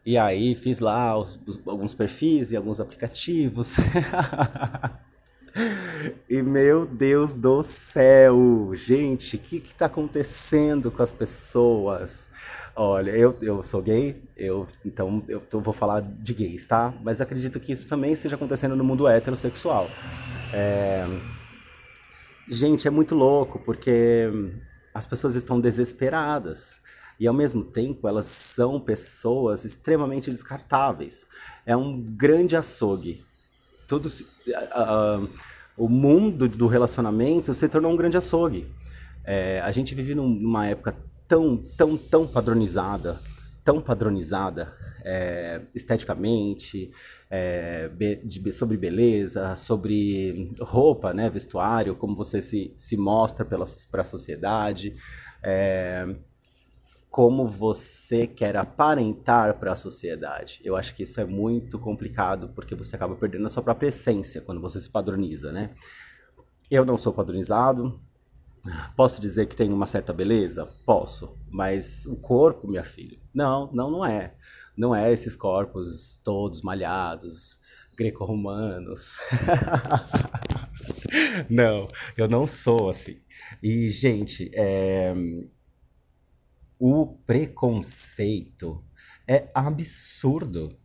E 0.05 0.17
aí 0.17 0.53
fiz 0.53 0.79
lá 0.79 1.17
os, 1.17 1.39
os, 1.45 1.59
alguns 1.65 1.93
perfis 1.93 2.51
e 2.51 2.57
alguns 2.57 2.79
aplicativos. 2.79 3.75
e 6.29 6.41
meu 6.41 6.85
Deus 6.85 7.35
do 7.35 7.63
céu, 7.63 8.71
gente, 8.73 9.37
o 9.37 9.39
que 9.39 9.57
está 9.57 9.85
acontecendo 9.85 10.91
com 10.91 11.01
as 11.01 11.13
pessoas? 11.13 12.27
Olha, 12.75 13.11
eu, 13.11 13.37
eu 13.41 13.63
sou 13.63 13.81
gay, 13.81 14.21
eu, 14.35 14.67
então 14.83 15.23
eu, 15.29 15.41
eu 15.53 15.61
vou 15.61 15.73
falar 15.73 16.01
de 16.01 16.33
gays, 16.33 16.65
tá? 16.65 16.93
Mas 17.01 17.21
acredito 17.21 17.59
que 17.59 17.71
isso 17.71 17.87
também 17.87 18.11
esteja 18.11 18.35
acontecendo 18.35 18.75
no 18.75 18.83
mundo 18.83 19.07
heterossexual. 19.07 19.89
É... 20.51 21.05
Gente, 22.49 22.87
é 22.87 22.91
muito 22.91 23.15
louco, 23.15 23.59
porque 23.59 24.27
as 24.93 25.07
pessoas 25.07 25.35
estão 25.35 25.59
desesperadas 25.59 26.79
e 27.19 27.27
ao 27.27 27.33
mesmo 27.33 27.63
tempo 27.63 28.07
elas 28.07 28.25
são 28.25 28.79
pessoas 28.79 29.65
extremamente 29.65 30.29
descartáveis. 30.29 31.25
É 31.65 31.75
um 31.75 31.99
grande 31.99 32.55
açougue. 32.55 33.23
Tudo 33.87 34.09
se, 34.09 34.23
uh, 34.23 35.23
uh, 35.23 35.29
o 35.77 35.89
mundo 35.89 36.47
do 36.47 36.67
relacionamento 36.67 37.53
se 37.53 37.67
tornou 37.67 37.91
um 37.91 37.95
grande 37.95 38.17
açougue. 38.17 38.67
É, 39.25 39.61
a 39.61 39.71
gente 39.71 39.95
vive 39.95 40.13
numa 40.15 40.67
época 40.67 40.95
tão, 41.27 41.57
tão, 41.77 41.97
tão 41.97 42.27
padronizada, 42.27 43.19
tão 43.63 43.81
padronizada 43.81 44.71
é, 45.03 45.61
esteticamente, 45.73 46.91
é, 47.29 47.89
de, 48.23 48.51
sobre 48.51 48.77
beleza, 48.77 49.55
sobre 49.55 50.51
roupa, 50.59 51.13
né, 51.13 51.29
vestuário, 51.29 51.95
como 51.95 52.15
você 52.15 52.41
se, 52.41 52.73
se 52.75 52.97
mostra 52.97 53.45
para 53.45 54.01
a 54.01 54.05
sociedade, 54.05 54.93
é, 55.41 56.05
como 57.09 57.47
você 57.47 58.25
quer 58.25 58.57
aparentar 58.57 59.59
para 59.59 59.73
a 59.73 59.75
sociedade. 59.75 60.59
Eu 60.63 60.75
acho 60.75 60.95
que 60.95 61.03
isso 61.03 61.21
é 61.21 61.25
muito 61.25 61.77
complicado, 61.77 62.49
porque 62.55 62.75
você 62.75 62.95
acaba 62.95 63.15
perdendo 63.15 63.45
a 63.45 63.49
sua 63.49 63.61
própria 63.61 63.89
essência 63.89 64.41
quando 64.41 64.59
você 64.59 64.79
se 64.81 64.89
padroniza, 64.89 65.51
né? 65.51 65.69
Eu 66.71 66.83
não 66.83 66.97
sou 66.97 67.13
padronizado, 67.13 67.99
Posso 68.95 69.19
dizer 69.19 69.47
que 69.47 69.55
tem 69.55 69.71
uma 69.73 69.85
certa 69.85 70.13
beleza? 70.13 70.67
Posso. 70.85 71.37
Mas 71.49 72.05
o 72.05 72.15
corpo, 72.15 72.67
minha 72.67 72.83
filha, 72.83 73.19
não, 73.33 73.69
não, 73.73 73.91
não 73.91 74.05
é. 74.05 74.35
Não 74.75 74.95
é 74.95 75.11
esses 75.11 75.35
corpos 75.35 76.19
todos 76.23 76.61
malhados, 76.61 77.59
greco-romanos. 77.95 79.17
não, 81.49 81.87
eu 82.17 82.27
não 82.27 82.47
sou 82.47 82.89
assim. 82.89 83.19
E, 83.61 83.89
gente, 83.89 84.49
é... 84.53 85.13
o 86.79 87.17
preconceito 87.25 88.83
é 89.27 89.47
absurdo. 89.53 90.75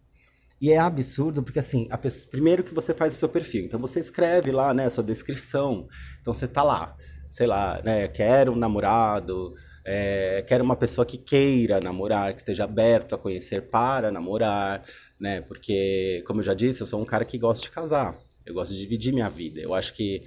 E 0.61 0.73
é 0.73 0.79
absurdo 0.79 1.43
porque, 1.43 1.61
assim, 1.61 1.89
pessoa... 2.03 2.31
primeiro 2.31 2.65
que 2.65 2.75
você 2.75 2.93
faz 2.93 3.15
o 3.15 3.17
seu 3.17 3.29
perfil. 3.29 3.65
Então, 3.65 3.81
você 3.81 4.01
escreve 4.01 4.51
lá, 4.51 4.75
né, 4.75 4.87
a 4.87 4.91
sua 4.91 5.05
descrição. 5.05 5.89
Então, 6.21 6.35
você 6.35 6.49
tá 6.49 6.63
lá, 6.63 6.97
sei 7.29 7.47
lá, 7.47 7.81
né, 7.85 8.09
quero 8.09 8.53
um 8.53 8.57
namorado, 8.57 9.55
é, 9.85 10.45
quero 10.47 10.63
uma 10.63 10.77
pessoa 10.77 11.07
que 11.07 11.17
queira 11.17 11.81
namorar, 11.81 12.33
que 12.35 12.41
esteja 12.41 12.65
aberto 12.65 13.15
a 13.15 13.19
conhecer 13.19 13.63
para 13.63 14.11
namorar, 14.11 14.85
né? 15.19 15.41
Porque, 15.41 16.23
como 16.27 16.41
eu 16.41 16.45
já 16.45 16.53
disse, 16.53 16.83
eu 16.83 16.87
sou 16.87 17.01
um 17.01 17.07
cara 17.07 17.25
que 17.25 17.39
gosta 17.39 17.63
de 17.63 17.71
casar. 17.71 18.15
Eu 18.45 18.55
gosto 18.55 18.75
de 18.75 18.81
dividir 18.81 19.15
minha 19.15 19.31
vida. 19.31 19.61
Eu 19.61 19.75
acho 19.75 19.95
que 19.95 20.25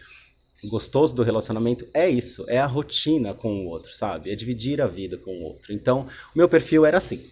gostoso 0.68 1.14
do 1.16 1.24
relacionamento 1.24 1.88
é 1.94 2.10
isso, 2.10 2.46
é 2.48 2.60
a 2.60 2.66
rotina 2.66 3.34
com 3.34 3.66
o 3.66 3.68
outro, 3.68 3.92
sabe? 3.92 4.32
É 4.32 4.36
dividir 4.36 4.82
a 4.82 4.88
vida 4.88 5.18
com 5.18 5.32
o 5.32 5.44
outro. 5.44 5.74
Então, 5.74 6.08
o 6.36 6.38
meu 6.38 6.48
perfil 6.48 6.86
era 6.86 6.98
assim, 6.98 7.24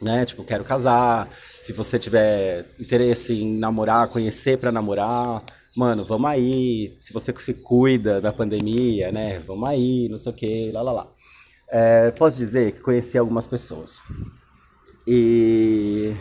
né? 0.00 0.24
Tipo, 0.24 0.44
quero 0.44 0.64
casar. 0.64 1.28
Se 1.44 1.72
você 1.72 1.98
tiver 1.98 2.66
interesse 2.78 3.34
em 3.34 3.58
namorar, 3.58 4.08
conhecer 4.08 4.58
para 4.58 4.72
namorar, 4.72 5.44
mano, 5.76 6.04
vamos 6.04 6.30
aí. 6.30 6.94
Se 6.98 7.12
você 7.12 7.34
se 7.38 7.54
cuida 7.54 8.20
da 8.20 8.32
pandemia, 8.32 9.12
né? 9.12 9.38
Vamos 9.40 9.68
aí, 9.68 10.08
não 10.08 10.18
sei 10.18 10.32
o 10.32 10.34
que, 10.34 10.72
lá, 10.72 10.82
lá, 10.82 10.92
lá. 10.92 11.08
É, 11.68 12.10
posso 12.10 12.36
dizer 12.36 12.72
que 12.72 12.80
conheci 12.80 13.16
algumas 13.16 13.46
pessoas. 13.46 14.02
E. 15.06 16.12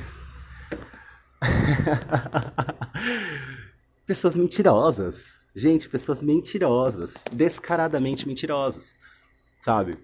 pessoas 4.06 4.36
mentirosas. 4.36 5.52
Gente, 5.56 5.90
pessoas 5.90 6.22
mentirosas. 6.22 7.26
Descaradamente 7.32 8.28
mentirosas. 8.28 8.96
Sabe? 9.62 9.98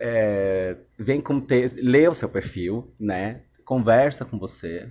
É, 0.00 0.76
vem 0.98 1.20
com 1.20 1.40
texto, 1.40 1.78
lê 1.82 2.08
o 2.08 2.14
seu 2.14 2.28
perfil, 2.28 2.92
né? 2.98 3.42
Conversa 3.64 4.24
com 4.24 4.38
você. 4.38 4.90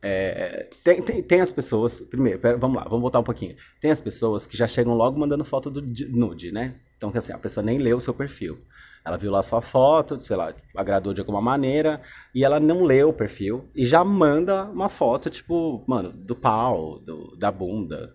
É, 0.00 0.68
tem, 0.84 1.02
tem, 1.02 1.22
tem, 1.22 1.40
as 1.40 1.50
pessoas. 1.50 2.00
Primeiro, 2.02 2.38
pera, 2.38 2.56
vamos 2.56 2.76
lá, 2.78 2.84
vamos 2.84 3.00
voltar 3.00 3.18
um 3.18 3.24
pouquinho. 3.24 3.56
Tem 3.80 3.90
as 3.90 4.00
pessoas 4.00 4.46
que 4.46 4.56
já 4.56 4.68
chegam 4.68 4.94
logo 4.94 5.18
mandando 5.18 5.44
foto 5.44 5.70
do 5.70 5.82
nude, 5.82 6.52
né? 6.52 6.76
Então, 6.96 7.10
que 7.10 7.18
assim, 7.18 7.32
a 7.32 7.38
pessoa 7.38 7.64
nem 7.64 7.78
leu 7.78 7.96
o 7.96 8.00
seu 8.00 8.14
perfil. 8.14 8.58
Ela 9.04 9.16
viu 9.16 9.30
lá 9.30 9.42
sua 9.42 9.60
foto, 9.60 10.20
sei 10.20 10.36
lá, 10.36 10.54
agradou 10.76 11.14
de 11.14 11.20
alguma 11.20 11.40
maneira, 11.40 12.00
e 12.34 12.44
ela 12.44 12.60
não 12.60 12.84
leu 12.84 13.08
o 13.08 13.12
perfil 13.12 13.68
e 13.74 13.84
já 13.84 14.04
manda 14.04 14.64
uma 14.64 14.88
foto, 14.88 15.30
tipo, 15.30 15.82
mano, 15.86 16.12
do 16.12 16.34
pau, 16.34 16.98
do, 16.98 17.36
da 17.36 17.50
bunda, 17.50 18.14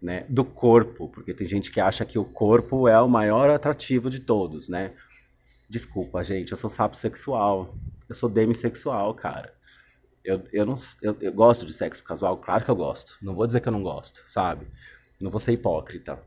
né? 0.00 0.24
Do 0.28 0.44
corpo, 0.44 1.08
porque 1.08 1.32
tem 1.32 1.46
gente 1.46 1.70
que 1.70 1.80
acha 1.80 2.04
que 2.04 2.18
o 2.18 2.24
corpo 2.24 2.88
é 2.88 3.00
o 3.00 3.08
maior 3.08 3.50
atrativo 3.50 4.10
de 4.10 4.20
todos, 4.20 4.68
né? 4.68 4.92
Desculpa, 5.68 6.22
gente, 6.24 6.50
eu 6.50 6.56
sou 6.56 6.68
sapo 6.68 6.96
sexual. 6.96 7.74
Eu 8.08 8.14
sou 8.14 8.28
demissexual, 8.28 9.14
cara. 9.14 9.54
Eu, 10.24 10.42
eu, 10.52 10.64
não, 10.64 10.74
eu, 11.02 11.16
eu 11.20 11.32
gosto 11.32 11.66
de 11.66 11.72
sexo 11.72 12.04
casual, 12.04 12.36
claro 12.36 12.64
que 12.64 12.70
eu 12.70 12.76
gosto. 12.76 13.16
Não 13.22 13.34
vou 13.34 13.46
dizer 13.46 13.60
que 13.60 13.68
eu 13.68 13.72
não 13.72 13.82
gosto, 13.82 14.22
sabe? 14.26 14.66
Não 15.20 15.30
vou 15.30 15.40
ser 15.40 15.52
hipócrita. 15.52 16.20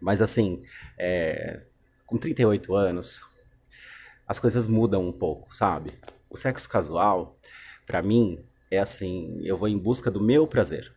Mas 0.00 0.22
assim, 0.22 0.62
é, 0.98 1.62
com 2.06 2.16
38 2.16 2.74
anos, 2.74 3.22
as 4.26 4.38
coisas 4.38 4.66
mudam 4.66 5.06
um 5.06 5.12
pouco, 5.12 5.54
sabe? 5.54 5.90
O 6.30 6.36
sexo 6.36 6.68
casual, 6.68 7.38
para 7.86 8.02
mim, 8.02 8.44
é 8.70 8.78
assim, 8.78 9.40
eu 9.42 9.56
vou 9.56 9.68
em 9.68 9.78
busca 9.78 10.10
do 10.10 10.22
meu 10.22 10.46
prazer, 10.46 10.92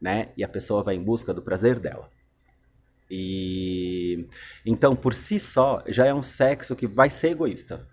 né? 0.00 0.32
E 0.36 0.44
a 0.44 0.48
pessoa 0.48 0.82
vai 0.82 0.94
em 0.94 1.02
busca 1.02 1.34
do 1.34 1.42
prazer 1.42 1.78
dela. 1.78 2.10
E 3.10 4.28
então, 4.64 4.96
por 4.96 5.14
si 5.14 5.38
só, 5.38 5.82
já 5.86 6.06
é 6.06 6.14
um 6.14 6.22
sexo 6.22 6.74
que 6.74 6.86
vai 6.86 7.10
ser 7.10 7.30
egoísta, 7.30 7.86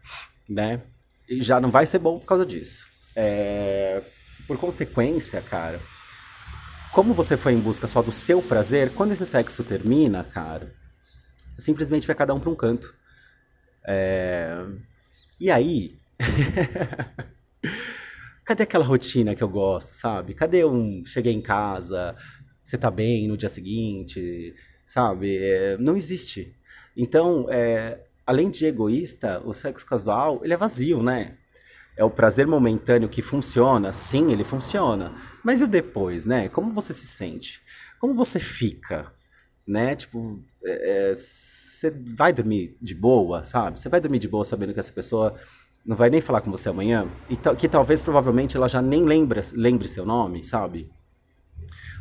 né? 0.50 0.82
E 1.30 1.42
já 1.42 1.60
não 1.60 1.70
vai 1.70 1.86
ser 1.86 2.00
bom 2.00 2.20
por 2.20 2.25
causa 2.25 2.46
disso. 2.46 2.88
É... 3.15 4.01
Por 4.48 4.58
consequência, 4.58 5.41
cara, 5.41 5.79
como 6.93 7.13
você 7.13 7.36
foi 7.36 7.53
em 7.53 7.60
busca 7.60 7.88
só 7.88 8.03
do 8.03 8.12
seu 8.12 8.41
prazer, 8.41 8.93
quando 8.93 9.13
esse 9.13 9.25
sexo 9.25 9.63
termina, 9.63 10.24
cara, 10.24 10.72
simplesmente 11.58 12.05
vai 12.05 12.15
cada 12.15 12.36
um 12.36 12.39
para 12.39 12.51
um 12.51 12.55
canto. 12.55 12.96
É... 13.84 14.63
E 15.39 15.50
aí. 15.50 15.98
Cadê 18.46 18.63
aquela 18.63 18.86
rotina 18.86 19.34
que 19.34 19.43
eu 19.43 19.50
gosto, 19.50 19.96
sabe? 19.96 20.36
Cadê 20.36 20.63
um. 20.65 21.03
Cheguei 21.03 21.34
em 21.34 21.41
casa, 21.41 22.15
você 22.63 22.77
tá 22.77 22.91
bem 22.91 23.27
no 23.27 23.38
dia 23.38 23.50
seguinte, 23.50 24.53
sabe? 24.86 25.38
É... 25.38 25.77
Não 25.77 25.98
existe. 25.98 26.55
Então, 26.96 27.48
é... 27.50 28.05
além 28.25 28.51
de 28.51 28.67
egoísta, 28.67 29.41
o 29.43 29.51
sexo 29.51 29.86
casual 29.86 30.41
ele 30.43 30.53
é 30.53 30.58
vazio, 30.58 31.01
né? 31.01 31.38
É 31.96 32.04
o 32.04 32.10
prazer 32.10 32.48
momentâneo 32.48 33.10
que 33.10 33.22
funciona, 33.22 33.94
sim, 33.94 34.32
ele 34.32 34.44
funciona. 34.44 35.14
Mas 35.44 35.62
e 35.62 35.64
o 35.64 35.68
depois, 35.68 36.26
né? 36.26 36.50
Como 36.50 36.72
você 36.72 36.94
se 36.94 37.06
sente? 37.06 37.62
Como 38.00 38.14
você 38.14 38.40
fica? 38.40 39.12
né? 39.68 39.96
Tipo, 39.96 40.44
você 40.62 41.88
é, 41.88 41.90
é 41.90 41.94
vai 42.16 42.34
dormir 42.34 42.78
de 42.82 42.94
boa, 42.94 43.44
sabe? 43.44 43.80
Você 43.80 43.90
vai 43.90 44.00
dormir 44.00 44.20
de 44.20 44.28
boa 44.28 44.46
sabendo 44.46 44.74
que 44.74 44.80
essa 44.80 44.94
pessoa 44.94 45.36
não 45.86 45.96
vai 45.96 46.10
nem 46.10 46.22
falar 46.22 46.42
com 46.42 46.52
você 46.52 46.70
amanhã 46.70 47.08
e 47.30 47.36
que 47.56 47.68
talvez 47.68 48.02
provavelmente 48.02 48.56
ela 48.56 48.70
já 48.70 48.82
nem 48.82 49.04
lembre, 49.04 49.42
lembre 49.54 49.88
seu 49.88 50.06
nome, 50.06 50.44
sabe? 50.44 50.90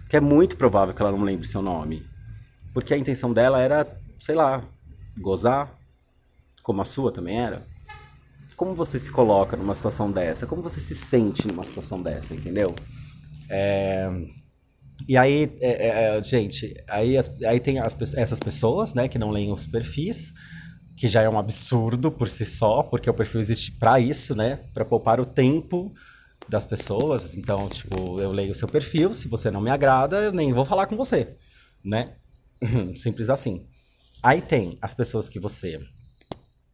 Porque 0.03 0.17
é 0.17 0.21
muito 0.21 0.57
provável 0.57 0.95
que 0.95 1.03
ela 1.03 1.13
não 1.13 1.23
lembre 1.23 1.47
seu 1.47 1.63
nome. 1.63 2.07
Porque 2.75 2.95
a 2.95 2.99
intenção 2.99 3.33
dela 3.33 3.61
era, 3.61 3.87
sei 4.21 4.35
lá, 4.35 4.63
gozar, 5.19 5.73
como 6.63 6.81
a 6.81 6.85
sua 6.85 7.13
também 7.13 7.41
era. 7.41 7.67
Como 8.57 8.75
você 8.75 8.99
se 8.99 9.11
coloca 9.11 9.57
numa 9.57 9.75
situação 9.75 10.11
dessa? 10.11 10.47
Como 10.47 10.63
você 10.63 10.81
se 10.81 10.95
sente 10.95 11.47
numa 11.47 11.65
situação 11.65 12.03
dessa, 12.03 12.35
entendeu? 12.35 12.75
É, 13.49 14.09
e 15.09 15.17
aí, 15.17 15.53
é, 15.61 15.71
é, 15.71 16.19
é, 16.19 16.23
gente, 16.23 16.75
aí, 16.89 17.17
as, 17.17 17.31
aí 17.43 17.59
tem 17.59 17.79
as, 17.79 17.97
essas 18.15 18.39
pessoas, 18.39 18.95
né, 18.95 19.09
que 19.09 19.19
não 19.19 19.31
leem 19.31 19.53
os 19.53 19.67
perfis, 19.67 20.33
que 20.97 21.09
já 21.09 21.23
é 21.23 21.29
um 21.29 21.39
absurdo 21.39 22.11
por 22.11 22.29
si 22.29 22.45
só, 22.45 22.83
porque 22.83 23.09
o 23.09 23.15
perfil 23.15 23.41
existe 23.41 23.73
para 23.73 23.99
isso, 23.99 24.35
né, 24.35 24.61
para 24.73 24.85
poupar 24.85 25.21
o 25.21 25.27
tempo 25.27 25.93
das 26.49 26.67
pessoas. 26.67 27.35
Então, 27.37 27.69
tipo, 27.69 28.21
eu 28.21 28.31
leio 28.33 28.53
o 28.53 28.55
seu 28.55 28.69
perfil, 28.69 29.13
se 29.13 29.29
você 29.29 29.51
não 29.51 29.61
me 29.61 29.71
agrada, 29.71 30.17
eu 30.19 30.33
nem 30.33 30.53
vou 30.53 30.65
falar 30.65 30.87
com 30.87 30.97
você, 30.97 31.37
né? 31.85 32.17
Simples 32.97 33.29
assim. 33.29 33.67
Aí 34.23 34.41
tem 34.41 34.79
as 34.81 34.95
pessoas 34.95 35.29
que 35.29 35.41
você 35.41 35.81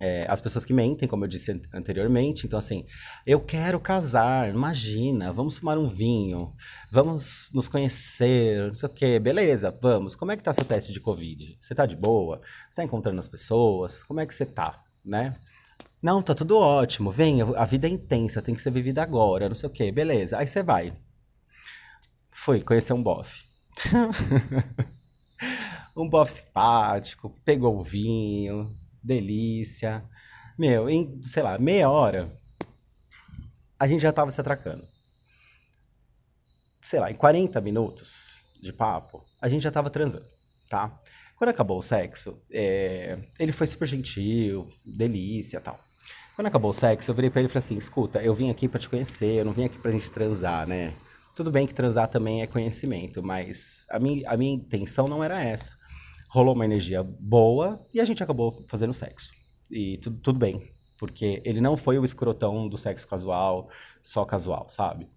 é, 0.01 0.27
as 0.29 0.41
pessoas 0.41 0.65
que 0.65 0.73
mentem, 0.73 1.09
como 1.09 1.25
eu 1.25 1.29
disse 1.29 1.61
anteriormente. 1.73 2.47
Então, 2.47 2.59
assim, 2.59 2.87
eu 3.27 3.41
quero 3.41 3.81
casar, 3.81 4.49
imagina, 4.49 5.33
vamos 5.33 5.59
tomar 5.59 5.77
um 5.77 5.89
vinho, 5.89 6.55
vamos 6.91 7.49
nos 7.53 7.69
conhecer, 7.69 8.69
não 8.69 8.75
sei 8.75 8.89
o 8.89 8.93
quê, 8.93 9.19
beleza, 9.19 9.77
vamos. 9.83 10.15
Como 10.15 10.31
é 10.31 10.37
que 10.37 10.43
tá 10.43 10.55
seu 10.55 10.65
teste 10.65 10.93
de 10.93 11.01
Covid? 11.01 11.57
Você 11.59 11.75
tá 11.75 11.85
de 11.85 11.97
boa? 11.97 12.41
Você 12.69 12.77
tá 12.77 12.85
encontrando 12.85 13.19
as 13.19 13.29
pessoas? 13.29 14.03
Como 14.03 14.21
é 14.21 14.27
que 14.27 14.35
você 14.35 14.47
tá, 14.47 14.83
né? 15.05 15.37
Não, 16.01 16.23
tá 16.23 16.33
tudo 16.33 16.57
ótimo, 16.57 17.11
vem, 17.11 17.43
a 17.43 17.65
vida 17.65 17.89
é 17.89 17.91
intensa, 17.91 18.41
tem 18.41 18.55
que 18.55 18.63
ser 18.63 18.71
vivida 18.71 19.03
agora, 19.03 19.49
não 19.49 19.57
sei 19.57 19.69
o 19.69 19.73
quê, 19.73 19.91
beleza. 19.91 20.39
Aí 20.39 20.47
você 20.47 20.63
vai. 20.63 20.97
Fui 22.31 22.61
conhecer 22.61 22.93
um 22.93 23.03
bofe. 23.03 23.43
um 25.97 26.09
bofe 26.09 26.33
simpático, 26.33 27.37
pegou 27.45 27.77
o 27.77 27.83
vinho, 27.83 28.71
delícia. 29.03 30.05
Meu, 30.59 30.89
em, 30.89 31.23
sei 31.23 31.43
lá, 31.43 31.59
meia 31.59 31.89
hora, 31.89 32.31
a 33.79 33.87
gente 33.87 34.01
já 34.01 34.13
tava 34.13 34.31
se 34.31 34.41
atracando. 34.41 34.85
Sei 36.81 36.99
lá, 37.01 37.11
em 37.11 37.15
40 37.15 37.61
minutos 37.61 38.43
de 38.61 38.73
papo, 38.73 39.25
a 39.41 39.49
gente 39.49 39.63
já 39.63 39.71
tava 39.71 39.91
transando, 39.91 40.27
tá? 40.69 41.01
Quando 41.37 41.51
acabou 41.51 41.79
o 41.79 41.83
sexo, 41.83 42.43
é, 42.51 43.19
ele 43.39 43.53
foi 43.53 43.67
super 43.67 43.87
gentil, 43.87 44.67
delícia 44.85 45.61
tal. 45.61 45.79
Quando 46.35 46.49
acabou 46.49 46.71
o 46.71 46.75
sexo, 46.75 47.11
eu 47.11 47.15
virei 47.15 47.31
pra 47.31 47.41
ele 47.41 47.49
e 47.49 47.51
falei 47.51 47.59
assim: 47.59 47.77
escuta, 47.77 48.23
eu 48.23 48.35
vim 48.35 48.51
aqui 48.51 48.69
para 48.69 48.81
te 48.81 48.89
conhecer, 48.89 49.41
eu 49.41 49.45
não 49.45 49.53
vim 49.53 49.65
aqui 49.65 49.79
pra 49.79 49.91
gente 49.91 50.11
transar, 50.11 50.67
né? 50.67 50.95
Tudo 51.35 51.51
bem 51.51 51.67
que 51.67 51.75
transar 51.75 52.09
também 52.09 52.43
é 52.43 52.47
conhecimento, 52.47 53.23
mas 53.23 53.85
a 53.91 53.99
minha, 54.01 54.29
a 54.29 54.37
minha 54.37 54.55
intenção 54.55 55.07
não 55.07 55.23
era 55.23 55.41
essa 55.41 55.73
rolou 56.29 56.55
uma 56.55 56.65
energia 56.65 57.03
boa 57.03 57.81
e 57.93 58.01
a 58.01 58.05
gente 58.05 58.23
acabou 58.23 58.65
fazendo 58.69 58.95
sexo. 58.95 59.31
E 59.71 59.99
tudo, 59.99 60.19
tudo 60.21 60.39
bem, 60.39 60.73
porque 60.99 61.43
ele 61.45 61.61
não 61.61 61.77
foi 61.77 61.99
o 61.99 62.05
escrotão 62.05 62.69
do 62.69 62.77
sexo 62.77 63.07
casual, 63.07 63.69
só 64.03 64.25
casual, 64.25 64.69
sabe? 64.69 65.09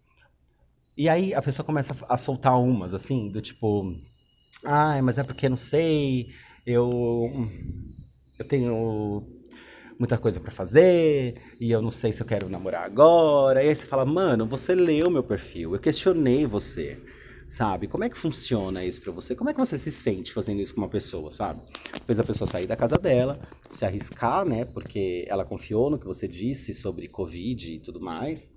E 0.98 1.08
aí 1.08 1.34
a 1.34 1.42
pessoa 1.42 1.66
começa 1.66 1.96
a 2.08 2.18
soltar 2.18 2.60
umas, 2.60 2.94
assim, 2.94 3.30
do 3.30 3.42
tipo, 3.42 3.96
ai, 4.66 5.02
mas 5.02 5.18
é 5.18 5.24
porque 5.24 5.48
não 5.48 5.58
sei, 5.58 6.28
eu, 6.66 7.50
eu 8.38 8.46
tenho 8.46 9.28
muita 9.98 10.18
coisa 10.18 10.40
para 10.40 10.52
fazer 10.52 11.42
e 11.60 11.72
eu 11.72 11.82
não 11.82 11.92
sei 11.92 12.12
se 12.12 12.22
eu 12.22 12.28
quero 12.28 12.50
namorar 12.50 12.84
agora. 12.84 13.64
E 13.64 13.70
aí 13.70 13.76
você 13.76 13.86
fala, 13.86 14.06
mano, 14.06 14.46
você 14.46 14.76
leu 14.76 15.10
meu 15.10 15.24
perfil, 15.24 15.74
eu 15.74 15.80
questionei 15.80 16.46
você 16.46 17.02
sabe? 17.52 17.88
Como 17.88 18.06
é 18.06 18.10
que 18.10 18.18
funciona 18.18 18.84
isso 18.84 19.02
para 19.02 19.12
você? 19.12 19.36
Como 19.36 19.50
é 19.50 19.54
que 19.54 19.60
você 19.60 19.78
se 19.78 19.92
sente 19.92 20.32
fazendo 20.32 20.62
isso 20.62 20.74
com 20.74 20.82
uma 20.82 20.90
pessoa, 20.90 21.30
sabe? 21.30 21.62
Depois 22.00 22.18
a 22.18 22.24
pessoa 22.24 22.48
sair 22.48 22.66
da 22.66 22.78
casa 22.78 22.98
dela, 22.98 23.38
se 23.70 23.84
arriscar, 23.84 24.46
né? 24.46 24.64
Porque 24.64 25.26
ela 25.28 25.44
confiou 25.44 25.90
no 25.90 26.00
que 26.00 26.06
você 26.06 26.28
disse 26.28 26.74
sobre 26.74 27.10
Covid 27.10 27.74
e 27.74 27.80
tudo 27.80 28.00
mais. 28.00 28.50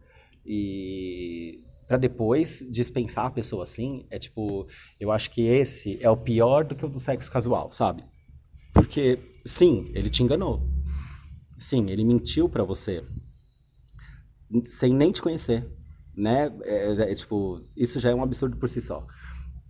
E 0.47 1.61
para 1.89 1.99
depois 1.99 2.65
dispensar 2.71 3.27
a 3.27 3.31
pessoa 3.31 3.65
assim, 3.65 4.07
é 4.11 4.19
tipo, 4.19 4.67
eu 5.01 5.11
acho 5.11 5.31
que 5.31 5.43
esse 5.43 5.99
é 6.01 6.09
o 6.09 6.17
pior 6.17 6.65
do 6.65 6.77
que 6.77 6.87
o 6.87 6.89
do 6.89 7.01
sexo 7.01 7.31
casual, 7.31 7.73
sabe? 7.73 8.05
Porque 8.73 9.19
sim, 9.45 9.91
ele 9.93 10.09
te 10.09 10.23
enganou. 10.23 10.63
Sim, 11.59 11.91
ele 11.91 12.05
mentiu 12.05 12.49
para 12.49 12.63
você 12.63 13.05
sem 14.65 14.95
nem 14.95 15.11
te 15.11 15.21
conhecer 15.21 15.67
né? 16.17 16.51
É, 16.65 16.93
é, 16.93 17.13
é, 17.13 17.15
tipo, 17.15 17.61
isso 17.77 17.99
já 18.01 18.11
é 18.11 18.15
um 18.15 18.23
absurdo 18.23 18.57
por 18.57 18.69
si 18.69 18.81
só. 18.81 19.07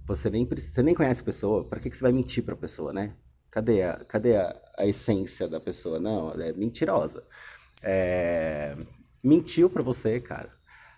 Você 0.07 0.29
nem, 0.31 0.47
você 0.47 0.83
nem 0.83 0.95
conhece 0.95 1.23
a 1.23 1.25
pessoa, 1.25 1.65
para 1.65 1.81
que, 1.81 1.89
que 1.89 1.97
você 1.97 2.03
vai 2.03 2.13
mentir 2.13 2.45
para 2.45 2.55
a 2.55 2.59
pessoa, 2.59 2.93
né? 2.93 3.15
Cadê, 3.51 3.83
a, 3.83 4.05
cadê 4.05 4.37
a, 4.37 4.55
a, 4.79 4.87
essência 4.87 5.49
da 5.49 5.61
pessoa? 5.61 5.99
Não, 5.99 6.33
ela 6.33 6.45
é 6.45 6.53
mentirosa. 6.53 7.25
É, 7.83 8.77
mentiu 9.23 9.71
para 9.71 9.83
você, 9.83 10.21
cara. 10.21 10.51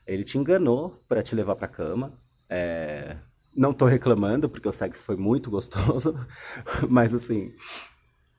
Ele 0.06 0.24
te 0.24 0.38
enganou 0.38 0.98
para 1.08 1.22
te 1.22 1.34
levar 1.34 1.56
para 1.56 1.68
cama. 1.68 2.18
É, 2.48 3.16
não 3.56 3.72
tô 3.72 3.86
reclamando, 3.86 4.48
porque 4.48 4.68
o 4.68 4.72
sexo 4.72 5.02
foi 5.02 5.16
muito 5.16 5.50
gostoso, 5.50 6.14
mas 6.88 7.14
assim, 7.14 7.54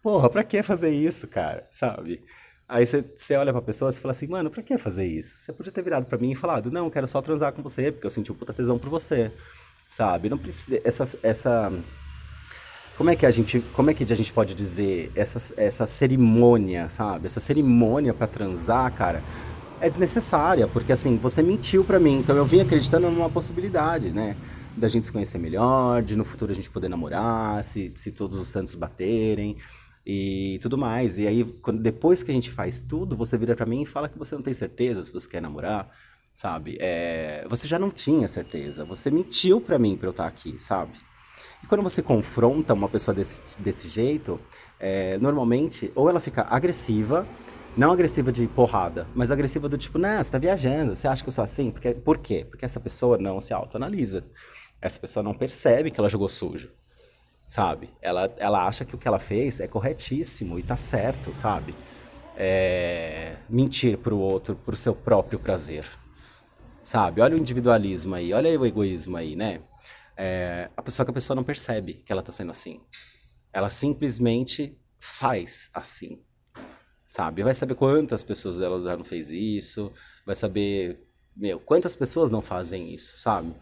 porra, 0.01 0.29
pra 0.29 0.43
que 0.43 0.61
fazer 0.61 0.91
isso, 0.91 1.27
cara? 1.27 1.67
Sabe? 1.71 2.23
Aí 2.69 2.85
você 2.85 3.35
olha 3.35 3.53
pra 3.53 3.61
pessoa 3.61 3.89
e 3.89 3.93
fala 3.93 4.11
assim, 4.11 4.27
mano, 4.27 4.49
pra 4.49 4.61
que 4.61 4.77
fazer 4.77 5.05
isso? 5.05 5.37
Você 5.37 5.53
podia 5.53 5.71
ter 5.71 5.81
virado 5.81 6.05
pra 6.05 6.17
mim 6.17 6.31
e 6.31 6.35
falado, 6.35 6.69
não, 6.69 6.89
quero 6.89 7.07
só 7.07 7.21
transar 7.21 7.53
com 7.53 7.63
você, 7.63 7.93
porque 7.93 8.05
eu 8.05 8.11
senti 8.11 8.29
um 8.29 8.35
puta 8.35 8.51
tesão 8.51 8.77
por 8.77 8.89
você. 8.89 9.31
Sabe? 9.89 10.29
Não 10.29 10.37
precisa. 10.37 10.81
Essa. 10.83 11.17
essa 11.23 11.71
como 12.97 13.09
é 13.09 13.15
que 13.15 13.25
a 13.25 13.31
gente, 13.31 13.61
como 13.73 13.89
é 13.89 13.93
que 13.93 14.03
a 14.03 14.15
gente 14.15 14.33
pode 14.33 14.53
dizer 14.53 15.11
essa, 15.15 15.53
essa 15.55 15.85
cerimônia, 15.85 16.89
sabe? 16.89 17.27
Essa 17.27 17.39
cerimônia 17.39 18.13
para 18.13 18.27
transar, 18.27 18.91
cara, 18.91 19.23
é 19.79 19.87
desnecessária, 19.87 20.67
porque 20.67 20.91
assim, 20.91 21.15
você 21.15 21.43
mentiu 21.43 21.85
para 21.85 21.99
mim, 21.99 22.17
então 22.17 22.35
eu 22.35 22.43
vim 22.43 22.59
acreditando 22.59 23.09
numa 23.11 23.29
possibilidade, 23.29 24.09
né? 24.11 24.35
Da 24.75 24.87
gente 24.87 25.05
se 25.05 25.11
conhecer 25.11 25.37
melhor, 25.37 26.01
de 26.01 26.17
no 26.17 26.25
futuro 26.25 26.51
a 26.51 26.55
gente 26.55 26.71
poder 26.71 26.89
namorar, 26.89 27.63
se, 27.63 27.91
se 27.95 28.11
todos 28.11 28.39
os 28.39 28.47
santos 28.47 28.73
baterem 28.73 29.57
e 30.09 30.57
tudo 30.59 30.77
mais. 30.77 31.17
E 31.17 31.27
aí, 31.27 31.43
quando, 31.61 31.81
depois 31.81 32.23
que 32.23 32.31
a 32.31 32.33
gente 32.33 32.49
faz 32.49 32.79
tudo, 32.79 33.13
você 33.13 33.37
vira 33.37 33.53
para 33.57 33.65
mim 33.65 33.81
e 33.81 33.85
fala 33.85 34.07
que 34.07 34.17
você 34.17 34.33
não 34.35 34.41
tem 34.41 34.53
certeza 34.53 35.03
se 35.03 35.11
você 35.11 35.27
quer 35.27 35.41
namorar, 35.41 35.91
sabe? 36.33 36.77
É, 36.79 37.45
você 37.49 37.67
já 37.67 37.77
não 37.77 37.91
tinha 37.91 38.25
certeza, 38.25 38.85
você 38.85 39.11
mentiu 39.11 39.59
para 39.59 39.77
mim 39.77 39.97
para 39.97 40.07
eu 40.07 40.11
estar 40.11 40.25
aqui, 40.25 40.57
sabe? 40.57 40.93
E 41.61 41.67
quando 41.67 41.83
você 41.83 42.01
confronta 42.01 42.73
uma 42.73 42.87
pessoa 42.87 43.13
desse, 43.13 43.41
desse 43.59 43.89
jeito, 43.89 44.39
é, 44.79 45.17
normalmente, 45.17 45.91
ou 45.93 46.09
ela 46.09 46.21
fica 46.21 46.43
agressiva, 46.43 47.27
não 47.75 47.91
agressiva 47.91 48.31
de 48.31 48.47
porrada, 48.47 49.05
mas 49.13 49.29
agressiva 49.29 49.67
do 49.67 49.77
tipo, 49.77 49.97
né, 49.97 50.23
você 50.23 50.31
tá 50.31 50.37
viajando, 50.37 50.95
você 50.95 51.05
acha 51.09 51.21
que 51.21 51.27
eu 51.27 51.33
sou 51.33 51.43
assim? 51.43 51.69
Porque, 51.69 51.93
por 51.93 52.17
quê? 52.17 52.45
Porque 52.49 52.63
essa 52.63 52.79
pessoa 52.79 53.17
não 53.17 53.41
se 53.41 53.53
autoanalisa. 53.53 54.23
Essa 54.81 54.99
pessoa 54.99 55.21
não 55.21 55.33
percebe 55.33 55.91
que 55.91 55.99
ela 55.99 56.07
jogou 56.07 56.29
sujo 56.29 56.71
sabe? 57.47 57.89
Ela, 58.01 58.33
ela 58.37 58.67
acha 58.67 58.83
que 58.83 58.93
o 58.93 58.97
que 58.97 59.07
ela 59.07 59.19
fez 59.19 59.59
é 59.59 59.67
corretíssimo 59.67 60.59
e 60.59 60.63
tá 60.63 60.75
certo, 60.75 61.33
sabe? 61.33 61.73
É, 62.35 63.37
mentir 63.49 63.97
pro 63.97 64.19
outro 64.19 64.55
pro 64.55 64.75
seu 64.75 64.93
próprio 64.93 65.39
prazer, 65.39 65.85
sabe? 66.83 67.21
Olha 67.21 67.35
o 67.35 67.39
individualismo 67.39 68.13
aí, 68.13 68.33
olha 68.33 68.59
o 68.59 68.65
egoísmo 68.65 69.17
aí, 69.17 69.35
né? 69.35 69.61
É, 70.15 70.69
a 70.75 70.81
pessoa 70.81 71.05
que 71.05 71.11
a 71.11 71.13
pessoa 71.13 71.35
não 71.35 71.43
percebe 71.43 71.93
que 71.93 72.11
ela 72.11 72.21
tá 72.21 72.31
sendo 72.31 72.51
assim. 72.51 72.81
Ela 73.53 73.69
simplesmente 73.69 74.77
faz 74.99 75.69
assim, 75.73 76.21
sabe? 77.05 77.43
Vai 77.43 77.53
saber 77.53 77.75
quantas 77.75 78.23
pessoas 78.23 78.59
ela 78.59 78.77
já 78.79 78.95
não 78.97 79.03
fez 79.03 79.29
isso, 79.29 79.91
vai 80.25 80.35
saber, 80.35 80.99
meu, 81.35 81.59
quantas 81.59 81.95
pessoas 81.95 82.29
não 82.29 82.41
fazem 82.41 82.93
isso, 82.93 83.17
sabe? 83.19 83.55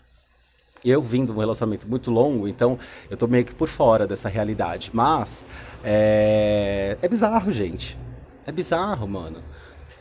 Eu 0.92 1.02
vim 1.02 1.26
de 1.26 1.32
um 1.32 1.38
relacionamento 1.38 1.88
muito 1.88 2.12
longo, 2.12 2.48
então 2.48 2.78
eu 3.10 3.18
tô 3.18 3.28
meio 3.28 3.44
que 3.44 3.54
por 3.56 3.68
fora 3.68 4.06
dessa 4.06 4.30
realidade. 4.30 4.92
Mas 4.94 5.46
é, 5.84 6.98
é 7.02 7.08
bizarro, 7.08 7.52
gente. 7.52 7.98
É 8.46 8.52
bizarro, 8.52 9.08
mano. 9.08 9.42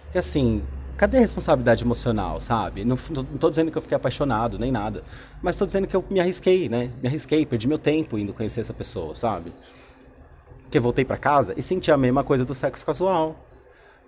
Porque 0.04 0.18
assim, 0.18 0.62
cadê 0.96 1.16
a 1.16 1.20
responsabilidade 1.20 1.84
emocional, 1.84 2.40
sabe? 2.40 2.84
Não, 2.84 2.96
não 3.10 3.38
tô 3.38 3.50
dizendo 3.50 3.70
que 3.70 3.78
eu 3.78 3.82
fiquei 3.82 3.96
apaixonado, 3.96 4.58
nem 4.58 4.70
nada. 4.70 5.02
Mas 5.42 5.56
tô 5.56 5.64
dizendo 5.66 5.86
que 5.86 5.96
eu 5.96 6.04
me 6.10 6.20
arrisquei, 6.20 6.68
né? 6.68 6.90
Me 7.00 7.08
arrisquei, 7.08 7.44
perdi 7.46 7.66
meu 7.66 7.78
tempo 7.78 8.18
indo 8.18 8.34
conhecer 8.34 8.60
essa 8.60 8.74
pessoa, 8.74 9.14
sabe? 9.14 9.52
Que 10.70 10.78
voltei 10.78 11.04
para 11.04 11.16
casa 11.16 11.54
e 11.56 11.62
senti 11.62 11.90
a 11.90 11.96
mesma 11.96 12.22
coisa 12.22 12.44
do 12.44 12.54
sexo 12.54 12.84
casual. 12.84 13.36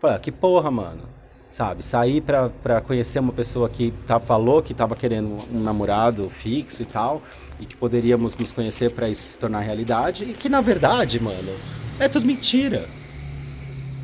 Falei, 0.01 0.17
ah, 0.17 0.19
que 0.19 0.31
porra, 0.31 0.71
mano 0.71 1.26
sabe? 1.49 1.83
Sair 1.83 2.21
pra 2.21 2.81
conhecer 2.81 3.19
uma 3.19 3.33
pessoa 3.33 3.69
que 3.69 3.93
tá, 4.07 4.21
falou 4.21 4.63
que 4.63 4.75
tava 4.75 4.95
querendo 4.97 5.39
um 5.53 5.61
namorado 5.61 6.29
fixo 6.29 6.83
e 6.83 6.87
tal, 6.87 7.23
e 7.61 7.67
que 7.67 7.77
poderíamos 7.77 8.37
nos 8.37 8.53
conhecer 8.53 8.91
para 8.93 9.09
isso 9.09 9.33
se 9.33 9.39
tornar 9.39 9.61
realidade, 9.61 10.25
e 10.25 10.35
que 10.35 10.49
na 10.49 10.61
verdade, 10.61 11.21
mano, 11.21 11.51
é 11.99 12.09
tudo 12.09 12.27
mentira, 12.27 12.89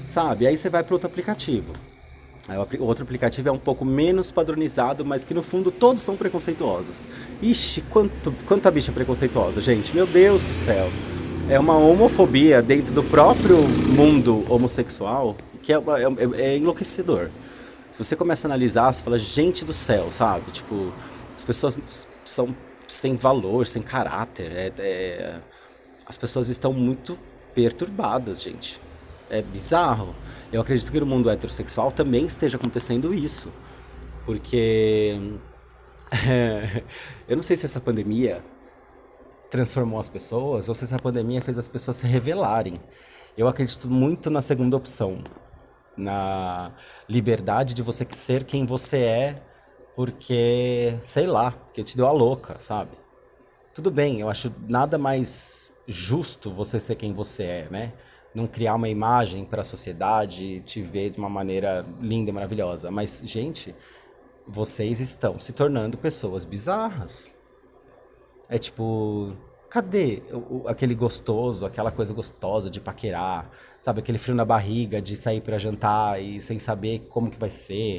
sabe? 0.07 0.47
Aí 0.47 0.57
você 0.57 0.71
vai 0.71 0.83
para 0.83 0.95
outro 0.95 1.09
aplicativo. 1.09 1.73
O 2.81 2.85
outro 2.85 3.05
aplicativo 3.05 3.49
é 3.49 3.53
um 3.53 3.59
pouco 3.59 3.85
menos 3.85 4.33
padronizado, 4.33 5.05
mas 5.05 5.25
que 5.25 5.33
no 5.33 5.45
fundo 5.45 5.71
todos 5.71 6.03
são 6.03 6.17
preconceituosos. 6.17 7.05
Ixi, 7.41 7.83
quanto, 7.83 8.33
quanta 8.47 8.69
bicha 8.69 8.91
preconceituosa, 8.91 9.61
gente, 9.61 9.95
meu 9.95 10.07
Deus 10.07 10.43
do 10.43 10.53
céu. 10.53 10.89
É 11.53 11.61
uma 11.61 11.77
homofobia 11.77 12.63
dentro 12.63 12.95
do 12.95 13.03
próprio 13.03 13.59
mundo 13.95 14.43
homossexual 14.51 15.37
que 15.61 15.71
é, 15.71 15.77
é, 15.77 16.41
é, 16.41 16.57
enlouquecedor. 16.57 17.29
Se 17.91 18.03
você 18.03 18.17
começa 18.17 18.47
a 18.47 18.49
analisar, 18.49 18.91
você 18.91 19.03
fala, 19.03 19.19
gente 19.19 19.63
do 19.63 19.73
céu, 19.75 20.11
sabe? 20.11 20.51
Tipo, 20.51 20.91
as 21.37 21.45
pessoas 21.45 22.07
são 22.25 22.57
sem 22.89 23.17
valor, 23.17 23.67
sem 23.67 23.83
caráter. 23.83 24.51
É, 24.51 24.73
é, 24.79 25.41
as 26.07 26.17
pessoas 26.17 26.49
estão 26.49 26.73
muito 26.73 27.19
perturbadas, 27.55 28.41
gente. 28.43 28.81
É 29.29 29.43
bizarro. 29.43 30.15
Eu 30.51 30.63
acredito 30.63 30.91
que 30.91 31.01
no 31.01 31.05
mundo 31.05 31.29
heterossexual 31.29 31.93
também 31.93 32.25
esteja 32.25 32.57
acontecendo 32.57 33.13
isso. 33.13 33.53
Porque. 34.25 35.21
eu 37.29 37.37
não 37.37 37.43
sei 37.43 37.59
se 37.59 37.67
essa 37.67 37.79
pandemia 37.79 38.43
transformou 39.53 40.01
as 40.01 40.09
pessoas 40.09 40.67
ou 40.71 40.75
se 40.75 40.85
essa 40.85 40.99
pandemia 40.99 41.43
fez 41.43 41.59
as 41.59 41.69
pessoas 41.69 41.99
se 41.99 42.07
revelarem. 42.07 42.81
Eu 43.37 43.47
acredito 43.47 43.87
muito 43.87 44.31
na 44.31 44.41
segunda 44.41 44.79
opção, 44.79 45.19
na 45.95 46.73
liberdade 47.07 47.75
de 47.75 47.83
você 47.83 48.07
ser 48.13 48.45
quem 48.45 48.65
você 48.65 48.97
é, 48.97 49.43
porque, 49.95 50.97
sei 51.03 51.27
lá, 51.27 51.51
porque 51.51 51.85
te 51.85 51.99
deu 51.99 52.07
a 52.07 52.11
louca, 52.13 52.59
sabe? 52.61 52.93
Tudo 53.75 53.91
bem, 53.91 54.21
eu 54.21 54.31
acho 54.31 54.51
nada 54.67 54.97
mais 54.97 55.71
justo 55.87 56.51
você 56.51 56.81
ser 56.81 56.95
quem 56.95 57.13
você 57.13 57.43
é, 57.43 57.69
né? 57.71 57.93
Não 58.35 58.47
criar 58.47 58.75
uma 58.75 58.89
imagem 58.89 59.45
para 59.45 59.61
a 59.61 59.65
sociedade 59.65 60.61
te 60.61 60.81
ver 60.81 61.11
de 61.11 61.19
uma 61.19 61.29
maneira 61.29 61.85
linda 62.01 62.31
e 62.31 62.33
maravilhosa. 62.33 62.91
Mas, 62.91 63.23
gente, 63.27 63.75
vocês 64.49 64.99
estão 64.99 65.39
se 65.39 65.53
tornando 65.53 65.99
pessoas 65.99 66.43
bizarras. 66.43 67.35
É 68.53 68.59
tipo, 68.59 69.35
cadê 69.71 70.23
o, 70.31 70.69
aquele 70.69 70.95
gostoso, 70.95 71.65
aquela 71.65 71.91
coisa 71.91 72.13
gostosa 72.13 72.69
de 72.69 72.83
paquerar, 72.83 73.51
sabe? 73.81 74.01
Aquele 74.01 74.19
frio 74.19 74.35
na 74.35 74.45
barriga 74.45 75.01
de 75.01 75.17
sair 75.17 75.41
para 75.41 75.57
jantar 75.57 76.23
e 76.23 76.39
sem 76.39 76.59
saber 76.59 77.07
como 77.09 77.31
que 77.31 77.39
vai 77.39 77.49
ser, 77.49 77.97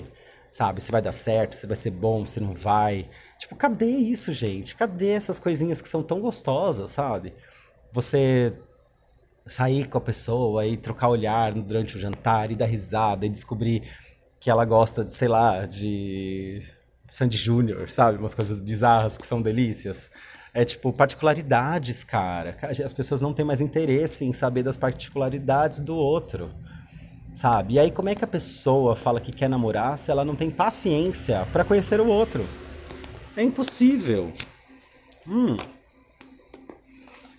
sabe? 0.52 0.80
Se 0.80 0.92
vai 0.92 1.02
dar 1.02 1.12
certo, 1.12 1.56
se 1.56 1.66
vai 1.66 1.76
ser 1.76 1.90
bom, 1.90 2.24
se 2.28 2.40
não 2.40 2.52
vai. 2.52 3.10
Tipo, 3.40 3.56
cadê 3.56 3.88
isso, 3.88 4.32
gente? 4.32 4.76
Cadê 4.76 5.10
essas 5.10 5.40
coisinhas 5.40 5.82
que 5.82 5.90
são 5.90 6.04
tão 6.04 6.22
gostosas, 6.22 6.92
sabe? 6.92 7.34
Você 7.92 8.54
sair 9.44 9.90
com 9.90 9.98
a 9.98 10.02
pessoa 10.02 10.68
e 10.68 10.78
trocar 10.78 11.10
olhar 11.10 11.52
durante 11.52 11.98
o 11.98 12.00
jantar 12.00 12.52
e 12.52 12.56
dar 12.56 12.68
risada 12.68 13.26
e 13.26 13.30
descobrir 13.30 13.82
que 14.40 14.52
ela 14.52 14.66
gosta 14.66 15.04
de, 15.04 15.14
sei 15.16 15.30
lá, 15.30 15.66
de 15.66 16.60
Sandy 17.10 17.38
Júnior, 17.38 17.90
sabe? 17.90 18.20
Umas 18.20 18.36
coisas 18.36 18.62
bizarras 18.62 19.18
que 19.18 19.26
são 19.26 19.42
delícias. 19.42 20.12
É 20.54 20.64
tipo, 20.64 20.94
particularidades, 20.94 22.04
cara. 22.04 22.56
As 22.62 22.94
pessoas 22.94 23.20
não 23.20 23.34
têm 23.34 23.44
mais 23.44 23.60
interesse 23.60 24.24
em 24.24 24.32
saber 24.32 24.62
das 24.62 24.78
particularidades 24.78 25.80
do 25.80 25.96
outro. 25.96 26.54
Sabe? 27.34 27.74
E 27.74 27.80
aí, 27.80 27.90
como 27.90 28.10
é 28.10 28.16
que 28.16 28.24
a 28.24 28.28
pessoa 28.28 28.96
fala 28.96 29.20
que 29.20 29.32
quer 29.32 29.50
namorar 29.50 29.98
se 29.98 30.12
ela 30.12 30.24
não 30.24 30.36
tem 30.36 30.52
paciência 30.52 31.48
para 31.52 31.66
conhecer 31.66 32.00
o 32.00 32.08
outro? 32.08 32.46
É 33.36 33.42
impossível. 33.42 34.32
Hum. 35.28 35.58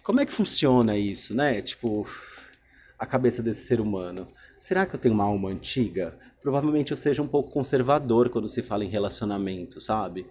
Como 0.02 0.20
é 0.20 0.26
que 0.26 0.32
funciona 0.32 0.96
isso, 0.96 1.32
né? 1.32 1.62
Tipo, 1.62 2.08
a 2.98 3.06
cabeça 3.06 3.40
desse 3.40 3.64
ser 3.64 3.80
humano. 3.80 4.26
Será 4.58 4.84
que 4.84 4.96
eu 4.96 5.00
tenho 5.00 5.14
uma 5.14 5.24
alma 5.24 5.50
antiga? 5.50 6.18
Provavelmente 6.42 6.90
eu 6.90 6.96
seja 6.96 7.22
um 7.22 7.28
pouco 7.28 7.52
conservador 7.52 8.28
quando 8.28 8.48
se 8.48 8.60
fala 8.60 8.84
em 8.84 8.88
relacionamento, 8.88 9.80
sabe? 9.80 10.26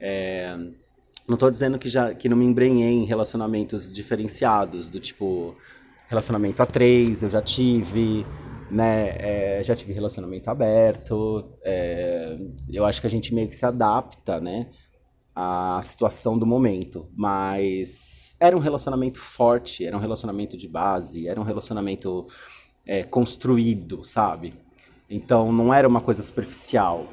É 0.00 0.58
não 1.26 1.34
estou 1.34 1.50
dizendo 1.50 1.78
que 1.78 1.88
já 1.88 2.14
que 2.14 2.28
não 2.28 2.36
me 2.36 2.44
embrenhei 2.44 2.92
em 2.92 3.04
relacionamentos 3.04 3.92
diferenciados, 3.92 4.88
do 4.88 5.00
tipo 5.00 5.56
relacionamento 6.08 6.62
a 6.62 6.66
três, 6.66 7.22
eu 7.22 7.28
já 7.28 7.40
tive, 7.40 8.26
né? 8.70 9.16
É, 9.18 9.62
já 9.64 9.74
tive 9.74 9.92
relacionamento 9.92 10.50
aberto. 10.50 11.44
É, 11.62 12.36
eu 12.70 12.84
acho 12.84 13.00
que 13.00 13.06
a 13.06 13.10
gente 13.10 13.34
meio 13.34 13.48
que 13.48 13.56
se 13.56 13.64
adapta, 13.64 14.40
né? 14.40 14.68
À 15.34 15.80
situação 15.82 16.38
do 16.38 16.46
momento. 16.46 17.08
Mas 17.16 18.36
era 18.38 18.54
um 18.56 18.60
relacionamento 18.60 19.18
forte, 19.18 19.84
era 19.84 19.96
um 19.96 20.00
relacionamento 20.00 20.56
de 20.56 20.68
base, 20.68 21.26
era 21.26 21.40
um 21.40 21.44
relacionamento 21.44 22.26
é, 22.86 23.02
construído, 23.02 24.04
sabe? 24.04 24.54
Então 25.08 25.52
não 25.52 25.72
era 25.72 25.88
uma 25.88 26.00
coisa 26.00 26.22
superficial. 26.22 27.06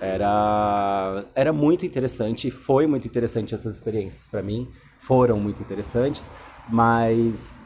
Era, 0.00 1.24
era 1.34 1.52
muito 1.52 1.84
interessante, 1.84 2.50
foi 2.50 2.86
muito 2.86 3.08
interessante 3.08 3.52
essas 3.52 3.74
experiências 3.74 4.28
para 4.28 4.42
mim, 4.42 4.70
foram 4.96 5.40
muito 5.40 5.60
interessantes, 5.60 6.30
mas 6.68 7.60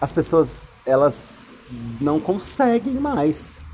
as 0.00 0.12
pessoas 0.12 0.72
elas 0.84 1.62
não 2.00 2.18
conseguem 2.18 2.94
mais, 2.94 3.64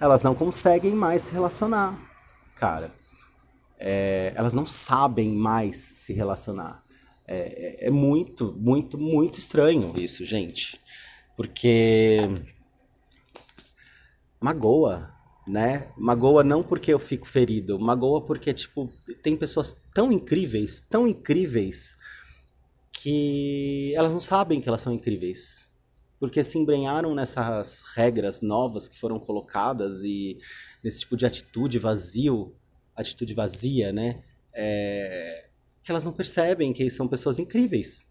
elas 0.00 0.24
não 0.24 0.34
conseguem 0.34 0.94
mais 0.96 1.22
se 1.22 1.32
relacionar, 1.32 1.96
cara. 2.56 2.92
É, 3.78 4.32
elas 4.36 4.54
não 4.54 4.66
sabem 4.66 5.30
mais 5.32 5.76
se 5.76 6.12
relacionar. 6.12 6.82
É, 7.26 7.84
é, 7.84 7.86
é 7.86 7.90
muito, 7.90 8.52
muito, 8.60 8.98
muito 8.98 9.38
estranho 9.38 9.92
isso, 9.96 10.24
gente, 10.24 10.80
porque 11.36 12.20
magoa, 14.40 15.11
né? 15.46 15.88
Magoa 15.96 16.44
não 16.44 16.62
porque 16.62 16.92
eu 16.92 16.98
fico 16.98 17.26
ferido, 17.26 17.78
magoa 17.78 18.24
porque, 18.24 18.52
tipo, 18.52 18.88
tem 19.22 19.36
pessoas 19.36 19.76
tão 19.94 20.12
incríveis, 20.12 20.80
tão 20.80 21.06
incríveis, 21.06 21.96
que 22.92 23.92
elas 23.96 24.12
não 24.12 24.20
sabem 24.20 24.60
que 24.60 24.68
elas 24.68 24.82
são 24.82 24.92
incríveis. 24.92 25.70
Porque 26.20 26.44
se 26.44 26.56
embrenharam 26.56 27.14
nessas 27.14 27.82
regras 27.96 28.40
novas 28.40 28.86
que 28.86 28.96
foram 28.96 29.18
colocadas 29.18 30.04
e 30.04 30.38
nesse 30.82 31.00
tipo 31.00 31.16
de 31.16 31.26
atitude 31.26 31.80
vazio, 31.80 32.54
atitude 32.94 33.34
vazia, 33.34 33.92
né? 33.92 34.22
É... 34.54 35.48
que 35.82 35.90
elas 35.90 36.04
não 36.04 36.12
percebem 36.12 36.72
que 36.72 36.88
são 36.90 37.08
pessoas 37.08 37.40
incríveis. 37.40 38.06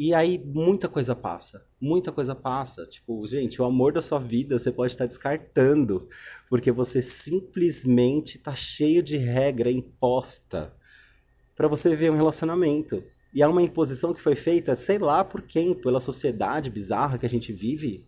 E 0.00 0.14
aí 0.14 0.38
muita 0.38 0.88
coisa 0.88 1.12
passa, 1.12 1.66
muita 1.80 2.12
coisa 2.12 2.32
passa. 2.32 2.84
Tipo, 2.84 3.26
gente, 3.26 3.60
o 3.60 3.64
amor 3.64 3.92
da 3.92 4.00
sua 4.00 4.20
vida 4.20 4.56
você 4.56 4.70
pode 4.70 4.92
estar 4.92 5.06
descartando, 5.06 6.08
porque 6.48 6.70
você 6.70 7.02
simplesmente 7.02 8.36
está 8.36 8.54
cheio 8.54 9.02
de 9.02 9.16
regra 9.16 9.72
imposta 9.72 10.72
para 11.56 11.66
você 11.66 11.90
viver 11.90 12.12
um 12.12 12.16
relacionamento. 12.16 13.02
E 13.34 13.42
é 13.42 13.48
uma 13.48 13.60
imposição 13.60 14.14
que 14.14 14.20
foi 14.20 14.36
feita, 14.36 14.76
sei 14.76 14.98
lá 14.98 15.24
por 15.24 15.42
quem, 15.42 15.74
pela 15.74 15.98
sociedade 15.98 16.70
bizarra 16.70 17.18
que 17.18 17.26
a 17.26 17.28
gente 17.28 17.52
vive. 17.52 18.06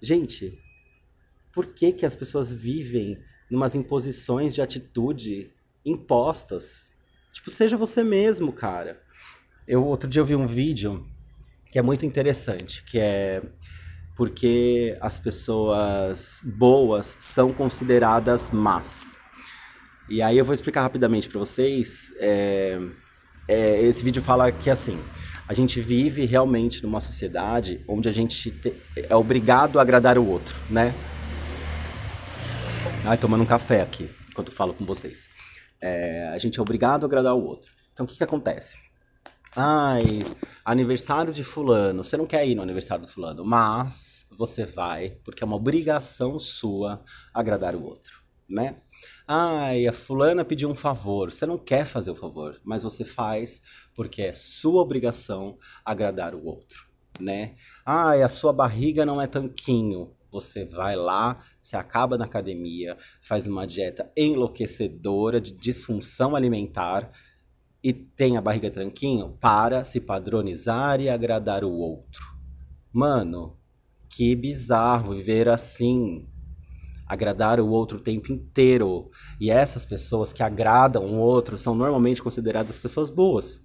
Gente, 0.00 0.58
por 1.52 1.66
que, 1.66 1.92
que 1.92 2.06
as 2.06 2.16
pessoas 2.16 2.50
vivem 2.50 3.22
numas 3.50 3.74
imposições 3.74 4.54
de 4.54 4.62
atitude 4.62 5.52
impostas? 5.84 6.92
Tipo, 7.30 7.50
seja 7.50 7.76
você 7.76 8.02
mesmo, 8.02 8.54
cara. 8.54 9.04
Eu 9.66 9.84
outro 9.84 10.08
dia 10.08 10.20
eu 10.20 10.24
vi 10.24 10.36
um 10.36 10.46
vídeo 10.46 11.04
que 11.72 11.78
é 11.78 11.82
muito 11.82 12.06
interessante, 12.06 12.84
que 12.84 13.00
é 13.00 13.42
porque 14.14 14.96
as 15.00 15.18
pessoas 15.18 16.40
boas 16.44 17.16
são 17.18 17.52
consideradas 17.52 18.50
más. 18.50 19.18
E 20.08 20.22
aí 20.22 20.38
eu 20.38 20.44
vou 20.44 20.54
explicar 20.54 20.82
rapidamente 20.82 21.28
para 21.28 21.40
vocês. 21.40 22.12
É, 22.18 22.80
é, 23.48 23.82
esse 23.82 24.04
vídeo 24.04 24.22
fala 24.22 24.52
que 24.52 24.70
assim, 24.70 25.00
a 25.48 25.52
gente 25.52 25.80
vive 25.80 26.24
realmente 26.24 26.82
numa 26.84 27.00
sociedade 27.00 27.84
onde 27.88 28.08
a 28.08 28.12
gente 28.12 28.52
te, 28.52 28.72
é 28.96 29.16
obrigado 29.16 29.80
a 29.80 29.82
agradar 29.82 30.16
o 30.16 30.26
outro, 30.26 30.60
né? 30.70 30.94
Ai, 33.04 33.18
tomando 33.18 33.42
um 33.42 33.46
café 33.46 33.82
aqui 33.82 34.08
enquanto 34.30 34.52
falo 34.52 34.72
com 34.72 34.84
vocês. 34.84 35.28
É, 35.80 36.28
a 36.32 36.38
gente 36.38 36.58
é 36.58 36.62
obrigado 36.62 37.02
a 37.02 37.06
agradar 37.06 37.34
o 37.34 37.44
outro. 37.44 37.72
Então 37.92 38.06
o 38.06 38.08
que, 38.08 38.16
que 38.16 38.24
acontece? 38.24 38.86
Ai, 39.58 40.20
aniversário 40.64 41.32
de 41.32 41.42
fulano. 41.42 42.04
Você 42.04 42.16
não 42.16 42.26
quer 42.26 42.46
ir 42.46 42.54
no 42.54 42.62
aniversário 42.62 43.04
do 43.06 43.10
fulano, 43.10 43.42
mas 43.42 44.26
você 44.36 44.66
vai 44.66 45.18
porque 45.24 45.42
é 45.42 45.46
uma 45.46 45.56
obrigação 45.56 46.38
sua 46.38 47.02
agradar 47.32 47.74
o 47.74 47.82
outro, 47.82 48.20
né? 48.48 48.76
Ai, 49.26 49.86
a 49.86 49.92
fulana 49.94 50.44
pediu 50.44 50.68
um 50.68 50.74
favor. 50.74 51.32
Você 51.32 51.46
não 51.46 51.56
quer 51.56 51.86
fazer 51.86 52.10
o 52.10 52.14
favor, 52.14 52.60
mas 52.62 52.82
você 52.82 53.02
faz 53.02 53.62
porque 53.94 54.22
é 54.22 54.32
sua 54.34 54.82
obrigação 54.82 55.56
agradar 55.84 56.34
o 56.34 56.44
outro, 56.44 56.86
né? 57.18 57.54
Ai, 57.84 58.22
a 58.22 58.28
sua 58.28 58.52
barriga 58.52 59.06
não 59.06 59.22
é 59.22 59.26
tanquinho. 59.26 60.12
Você 60.30 60.66
vai 60.66 60.94
lá, 60.96 61.42
se 61.62 61.76
acaba 61.76 62.18
na 62.18 62.26
academia, 62.26 62.98
faz 63.22 63.46
uma 63.48 63.66
dieta 63.66 64.12
enlouquecedora 64.14 65.40
de 65.40 65.52
disfunção 65.52 66.36
alimentar 66.36 67.10
e 67.86 67.92
tem 67.92 68.36
a 68.36 68.40
barriga 68.40 68.68
tranquinho 68.68 69.38
para 69.40 69.84
se 69.84 70.00
padronizar 70.00 71.00
e 71.00 71.08
agradar 71.08 71.62
o 71.62 71.70
outro. 71.70 72.34
Mano, 72.92 73.56
que 74.10 74.34
bizarro 74.34 75.14
viver 75.14 75.48
assim. 75.48 76.26
Agradar 77.06 77.60
o 77.60 77.68
outro 77.68 77.98
o 77.98 78.00
tempo 78.00 78.32
inteiro. 78.32 79.08
E 79.40 79.52
essas 79.52 79.84
pessoas 79.84 80.32
que 80.32 80.42
agradam 80.42 81.04
o 81.04 81.14
outro 81.14 81.56
são 81.56 81.76
normalmente 81.76 82.20
consideradas 82.20 82.76
pessoas 82.76 83.08
boas. 83.08 83.60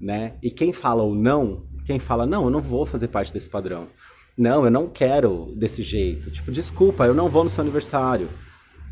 Né? 0.00 0.36
E 0.42 0.50
quem 0.50 0.72
fala 0.72 1.04
o 1.04 1.14
não, 1.14 1.68
quem 1.84 2.00
fala, 2.00 2.26
não, 2.26 2.46
eu 2.46 2.50
não 2.50 2.60
vou 2.60 2.84
fazer 2.84 3.06
parte 3.06 3.32
desse 3.32 3.48
padrão. 3.48 3.86
Não, 4.36 4.64
eu 4.64 4.72
não 4.72 4.88
quero 4.88 5.54
desse 5.56 5.84
jeito. 5.84 6.32
Tipo, 6.32 6.50
desculpa, 6.50 7.06
eu 7.06 7.14
não 7.14 7.28
vou 7.28 7.44
no 7.44 7.48
seu 7.48 7.62
aniversário. 7.62 8.28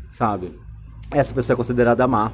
Sabe? 0.09 0.57
Essa 1.11 1.33
pessoa 1.33 1.55
é 1.55 1.57
considerada 1.57 2.07
má. 2.07 2.31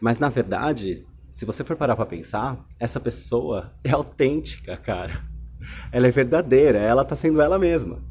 Mas 0.00 0.18
na 0.18 0.30
verdade, 0.30 1.06
se 1.38 1.44
você 1.44 1.62
for 1.62 1.76
parar 1.76 1.94
para 1.94 2.04
pensar, 2.04 2.66
essa 2.80 2.98
pessoa 2.98 3.72
é 3.84 3.92
autêntica, 3.92 4.76
cara. 4.76 5.22
Ela 5.92 6.08
é 6.08 6.10
verdadeira, 6.10 6.80
ela 6.80 7.04
tá 7.04 7.14
sendo 7.14 7.40
ela 7.40 7.60
mesma. 7.60 8.02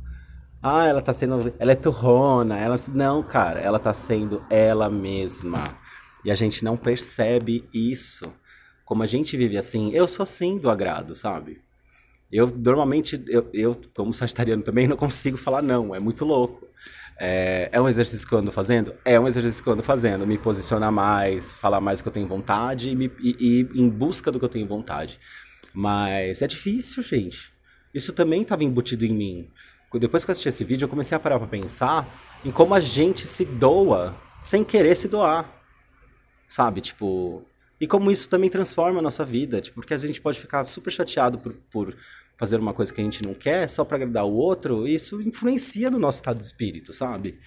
Ah, 0.64 0.86
ela 0.86 1.02
tá 1.02 1.12
sendo. 1.12 1.54
Ela 1.60 1.74
é 1.74 1.76
turrona. 1.76 2.58
Ela... 2.58 2.78
Não, 2.94 3.22
cara, 3.22 3.60
ela 3.60 3.80
tá 3.80 3.94
sendo 3.94 4.42
ela 4.50 4.90
mesma. 4.90 5.78
E 6.24 6.32
a 6.32 6.36
gente 6.36 6.64
não 6.64 6.78
percebe 6.78 7.68
isso. 7.74 8.32
Como 8.86 9.04
a 9.04 9.06
gente 9.06 9.36
vive 9.36 9.58
assim, 9.58 9.92
eu 9.92 10.08
sou 10.08 10.24
assim 10.24 10.58
do 10.58 10.70
agrado, 10.70 11.14
sabe? 11.14 11.60
Eu 12.32 12.48
normalmente, 12.48 13.22
eu, 13.28 13.50
eu, 13.54 13.82
como 13.94 14.14
sagitariano 14.14 14.64
também, 14.64 14.88
não 14.88 14.96
consigo 14.96 15.36
falar 15.36 15.62
não, 15.62 15.94
é 15.94 16.00
muito 16.00 16.24
louco. 16.24 16.66
É, 17.20 17.70
é, 17.72 17.82
um 17.82 17.90
exercício 17.90 18.28
que 18.28 18.34
eu 18.34 18.40
ando 18.40 18.52
fazendo? 18.52 18.94
É 19.04 19.20
um 19.20 19.28
exercício 19.28 19.64
que 19.64 19.70
eu 19.70 19.74
ando 19.74 19.84
fazendo. 19.84 20.26
Me 20.28 20.38
posicionar 20.38 20.92
mais, 20.92 21.54
falar 21.54 21.82
mais 21.82 22.02
que 22.02 22.08
eu 22.08 22.12
tenho 22.12 22.28
vontade 22.28 22.92
e, 22.92 22.96
me, 22.96 23.12
e, 23.20 23.68
e 23.74 23.82
em 23.82 23.90
busca 23.90 24.32
do 24.32 24.40
que 24.40 24.46
eu 24.46 24.50
tenho 24.50 24.68
vontade. 24.68 25.20
Mas 25.74 26.42
é 26.42 26.48
difícil, 26.48 27.02
gente. 27.02 27.52
Isso 27.94 28.14
também 28.14 28.44
estava 28.44 28.64
embutido 28.64 29.06
em 29.06 29.14
mim. 29.14 29.50
Depois 29.94 30.24
que 30.24 30.30
eu 30.30 30.34
assisti 30.34 30.50
esse 30.50 30.64
vídeo, 30.64 30.86
eu 30.86 30.90
comecei 30.90 31.16
a 31.16 31.20
parar 31.20 31.40
para 31.40 31.48
pensar 31.48 32.08
em 32.46 32.52
como 32.52 32.76
a 32.76 32.80
gente 32.80 33.26
se 33.26 33.46
doa 33.46 34.16
sem 34.40 34.64
querer 34.64 34.96
se 34.96 35.08
doar. 35.08 35.50
Sabe? 36.48 36.82
Tipo, 36.82 37.44
e 37.80 37.88
como 37.88 38.12
isso 38.12 38.30
também 38.30 38.50
transforma 38.50 39.00
a 39.00 39.02
nossa 39.02 39.24
vida, 39.24 39.62
tipo, 39.62 39.76
porque 39.76 39.94
a 39.94 39.98
gente 39.98 40.22
pode 40.22 40.40
ficar 40.40 40.66
super 40.66 40.92
chateado 40.92 41.38
por, 41.38 41.54
por 41.72 41.96
fazer 42.38 42.60
uma 42.60 42.74
coisa 42.74 42.94
que 42.94 43.02
a 43.02 43.04
gente 43.04 43.26
não 43.26 43.34
quer 43.34 43.68
só 43.70 43.84
para 43.84 43.98
agradar 43.98 44.26
o 44.26 44.34
outro, 44.34 44.88
isso 44.88 45.22
influencia 45.22 45.90
no 45.90 45.98
nosso 45.98 46.18
estado 46.18 46.38
de 46.38 46.46
espírito, 46.46 46.94
sabe? 46.94 47.40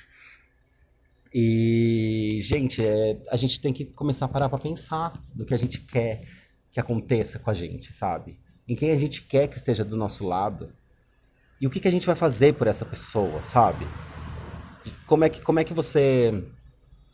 E, 1.33 2.40
gente, 2.42 2.85
é, 2.85 3.16
a 3.31 3.37
gente 3.37 3.61
tem 3.61 3.72
que 3.72 3.85
começar 3.85 4.26
a 4.26 4.29
parar 4.29 4.48
para 4.48 4.59
pensar 4.59 5.12
do 5.33 5.46
que 5.46 5.55
a 5.55 5.57
gente 5.57 5.81
quer 5.81 6.22
que 6.72 6.81
aconteça 6.81 7.38
com 7.38 7.50
a 7.50 7.55
gente, 7.55 7.92
sabe? 7.92 8.38
Em 8.68 8.74
quem 8.74 8.90
a 8.90 8.96
gente 8.96 9.22
quer 9.22 9.46
que 9.46 9.57
esteja 9.57 9.85
do 9.85 9.96
nosso 9.96 10.26
lado. 10.26 10.72
E 11.61 11.66
o 11.66 11.70
que, 11.70 11.79
que 11.79 11.88
a 11.88 11.90
gente 11.90 12.07
vai 12.07 12.16
fazer 12.16 12.55
por 12.55 12.66
essa 12.66 12.85
pessoa, 12.85 13.42
sabe? 13.42 13.87
Como 15.07 15.24
é 15.24 15.29
que, 15.29 15.40
como 15.40 15.61
é 15.61 15.64
que 15.64 15.74
você 15.74 16.44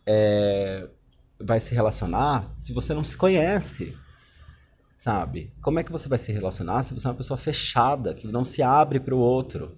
é, 0.06 0.88
vai 1.38 1.60
se 1.60 1.74
relacionar 1.74 2.44
se 2.62 2.72
você 2.72 2.94
não 2.94 3.04
se 3.04 3.16
conhece? 3.16 3.96
Sabe? 4.96 5.52
Como 5.60 5.78
é 5.78 5.84
que 5.84 5.92
você 5.92 6.08
vai 6.08 6.18
se 6.18 6.32
relacionar 6.32 6.82
se 6.82 6.94
você 6.94 7.06
é 7.06 7.10
uma 7.10 7.16
pessoa 7.16 7.36
fechada, 7.36 8.14
que 8.14 8.26
não 8.26 8.46
se 8.46 8.62
abre 8.62 8.98
para 8.98 9.14
o 9.14 9.18
outro? 9.18 9.76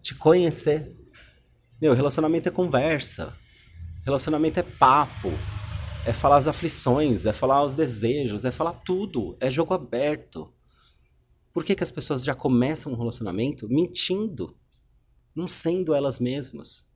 Te 0.00 0.14
conhecer. 0.14 0.96
Meu, 1.80 1.92
relacionamento 1.92 2.48
é 2.48 2.52
conversa. 2.52 3.36
Relacionamento 4.04 4.58
é 4.58 4.62
papo. 4.62 5.30
É 6.06 6.12
falar 6.12 6.36
as 6.36 6.48
aflições, 6.48 7.26
é 7.26 7.32
falar 7.32 7.62
os 7.62 7.74
desejos, 7.74 8.44
é 8.44 8.50
falar 8.50 8.72
tudo. 8.72 9.36
É 9.38 9.50
jogo 9.50 9.74
aberto. 9.74 10.50
Por 11.52 11.62
que, 11.62 11.74
que 11.74 11.84
as 11.84 11.90
pessoas 11.90 12.24
já 12.24 12.34
começam 12.34 12.92
um 12.92 12.96
relacionamento 12.96 13.68
mentindo? 13.68 14.56
Não 15.36 15.46
sendo 15.46 15.94
elas 15.94 16.18
mesmas? 16.18 16.86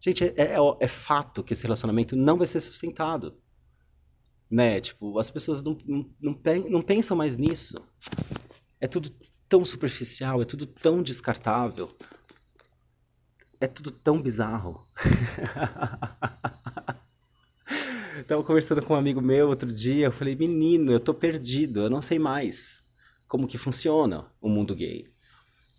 Gente, 0.00 0.24
é, 0.24 0.34
é, 0.36 0.56
é, 0.80 0.88
fato 0.88 1.42
que 1.42 1.52
esse 1.52 1.64
relacionamento 1.64 2.14
não 2.14 2.36
vai 2.36 2.46
ser 2.46 2.60
sustentado. 2.60 3.36
Né? 4.50 4.80
Tipo, 4.80 5.18
as 5.18 5.30
pessoas 5.30 5.62
não, 5.62 5.76
não, 5.86 6.38
não 6.68 6.82
pensam 6.82 7.16
mais 7.16 7.36
nisso. 7.36 7.76
É 8.80 8.86
tudo 8.86 9.10
tão 9.48 9.64
superficial, 9.64 10.42
é 10.42 10.44
tudo 10.44 10.66
tão 10.66 11.02
descartável. 11.02 11.90
É 13.60 13.66
tudo 13.66 13.90
tão 13.90 14.20
bizarro. 14.20 14.86
Tava 18.26 18.42
conversando 18.42 18.82
com 18.82 18.94
um 18.94 18.96
amigo 18.96 19.20
meu 19.20 19.48
outro 19.48 19.72
dia, 19.72 20.06
eu 20.06 20.12
falei, 20.12 20.34
menino, 20.34 20.92
eu 20.92 21.00
tô 21.00 21.14
perdido, 21.14 21.80
eu 21.80 21.90
não 21.90 22.02
sei 22.02 22.18
mais 22.18 22.82
como 23.26 23.46
que 23.46 23.58
funciona 23.58 24.26
o 24.40 24.48
mundo 24.48 24.74
gay. 24.74 25.06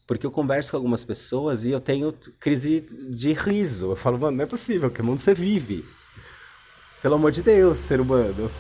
Porque 0.07 0.25
eu 0.25 0.31
converso 0.31 0.71
com 0.71 0.77
algumas 0.77 1.03
pessoas 1.03 1.65
e 1.65 1.71
eu 1.71 1.79
tenho 1.79 2.13
crise 2.39 2.81
de 2.81 3.33
riso. 3.33 3.91
Eu 3.91 3.95
falo, 3.95 4.19
mano, 4.19 4.37
não 4.37 4.43
é 4.43 4.47
possível, 4.47 4.89
que 4.89 5.01
mundo 5.01 5.19
você 5.19 5.33
vive? 5.33 5.85
Pelo 7.01 7.15
amor 7.15 7.31
de 7.31 7.41
Deus, 7.41 7.77
ser 7.77 8.01
humano. 8.01 8.51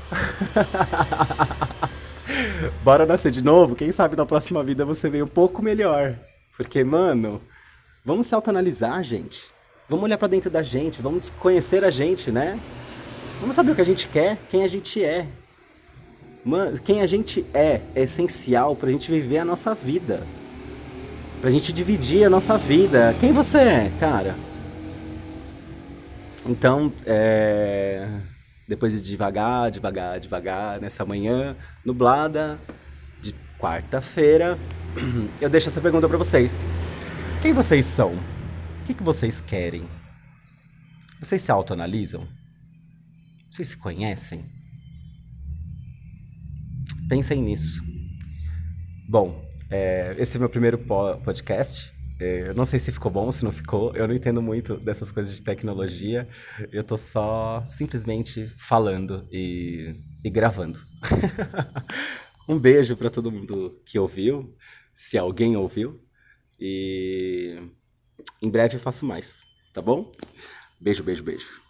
Bora 2.83 3.05
nascer 3.05 3.31
de 3.31 3.43
novo? 3.43 3.75
Quem 3.75 3.91
sabe 3.91 4.15
na 4.15 4.25
próxima 4.25 4.63
vida 4.63 4.85
você 4.85 5.09
vem 5.09 5.21
um 5.21 5.27
pouco 5.27 5.61
melhor. 5.61 6.17
Porque, 6.55 6.83
mano, 6.83 7.41
vamos 8.05 8.27
se 8.27 8.35
autoanalisar, 8.35 9.03
gente. 9.03 9.45
Vamos 9.89 10.05
olhar 10.05 10.17
para 10.17 10.27
dentro 10.27 10.49
da 10.49 10.63
gente, 10.63 11.01
vamos 11.01 11.29
conhecer 11.31 11.83
a 11.83 11.89
gente, 11.89 12.31
né? 12.31 12.59
Vamos 13.41 13.55
saber 13.55 13.71
o 13.71 13.75
que 13.75 13.81
a 13.81 13.85
gente 13.85 14.07
quer, 14.07 14.37
quem 14.47 14.63
a 14.63 14.67
gente 14.67 15.03
é. 15.03 15.25
Mano, 16.45 16.79
quem 16.79 17.01
a 17.01 17.07
gente 17.07 17.45
é 17.53 17.81
é 17.95 18.03
essencial 18.03 18.75
pra 18.75 18.91
gente 18.91 19.11
viver 19.11 19.39
a 19.39 19.45
nossa 19.45 19.73
vida 19.73 20.21
pra 21.41 21.49
gente 21.49 21.71
dividir 21.71 22.25
a 22.25 22.29
nossa 22.29 22.57
vida. 22.57 23.15
Quem 23.19 23.31
você 23.31 23.57
é, 23.59 23.91
cara? 23.99 24.35
Então, 26.45 26.91
é... 27.05 28.21
depois 28.67 28.93
de 28.93 29.01
devagar, 29.01 29.69
devagar, 29.71 30.19
devagar, 30.19 30.79
nessa 30.79 31.05
manhã 31.05 31.55
nublada 31.85 32.59
de 33.21 33.33
quarta-feira, 33.59 34.57
eu 35.41 35.49
deixo 35.49 35.69
essa 35.69 35.81
pergunta 35.81 36.07
para 36.07 36.17
vocês. 36.17 36.65
Quem 37.41 37.53
vocês 37.53 37.85
são? 37.85 38.13
O 38.13 38.85
que, 38.85 38.93
que 38.93 39.03
vocês 39.03 39.39
querem? 39.41 39.87
Vocês 41.19 41.41
se 41.41 41.51
autoanalisam? 41.51 42.27
Vocês 43.51 43.69
se 43.69 43.77
conhecem? 43.77 44.45
Pensem 47.09 47.41
nisso. 47.41 47.81
Bom, 49.07 49.43
é, 49.69 50.15
esse 50.17 50.37
é 50.37 50.39
meu 50.39 50.49
primeiro 50.49 50.77
podcast. 51.23 51.91
É, 52.19 52.49
eu 52.49 52.53
não 52.53 52.65
sei 52.65 52.79
se 52.79 52.91
ficou 52.91 53.11
bom, 53.11 53.31
se 53.31 53.43
não 53.43 53.51
ficou. 53.51 53.93
Eu 53.95 54.07
não 54.07 54.13
entendo 54.15 54.41
muito 54.41 54.77
dessas 54.77 55.11
coisas 55.11 55.35
de 55.35 55.41
tecnologia. 55.43 56.27
Eu 56.71 56.83
tô 56.83 56.97
só 56.97 57.63
simplesmente 57.65 58.45
falando 58.47 59.27
e, 59.31 59.95
e 60.23 60.29
gravando. 60.29 60.79
um 62.47 62.59
beijo 62.59 62.95
para 62.97 63.09
todo 63.09 63.31
mundo 63.31 63.81
que 63.85 63.97
ouviu, 63.99 64.55
se 64.93 65.17
alguém 65.17 65.55
ouviu. 65.55 66.01
E 66.59 67.57
em 68.43 68.49
breve 68.49 68.75
eu 68.75 68.79
faço 68.81 69.05
mais, 69.05 69.45
tá 69.73 69.81
bom? 69.81 70.11
Beijo, 70.79 71.03
beijo, 71.03 71.23
beijo. 71.23 71.68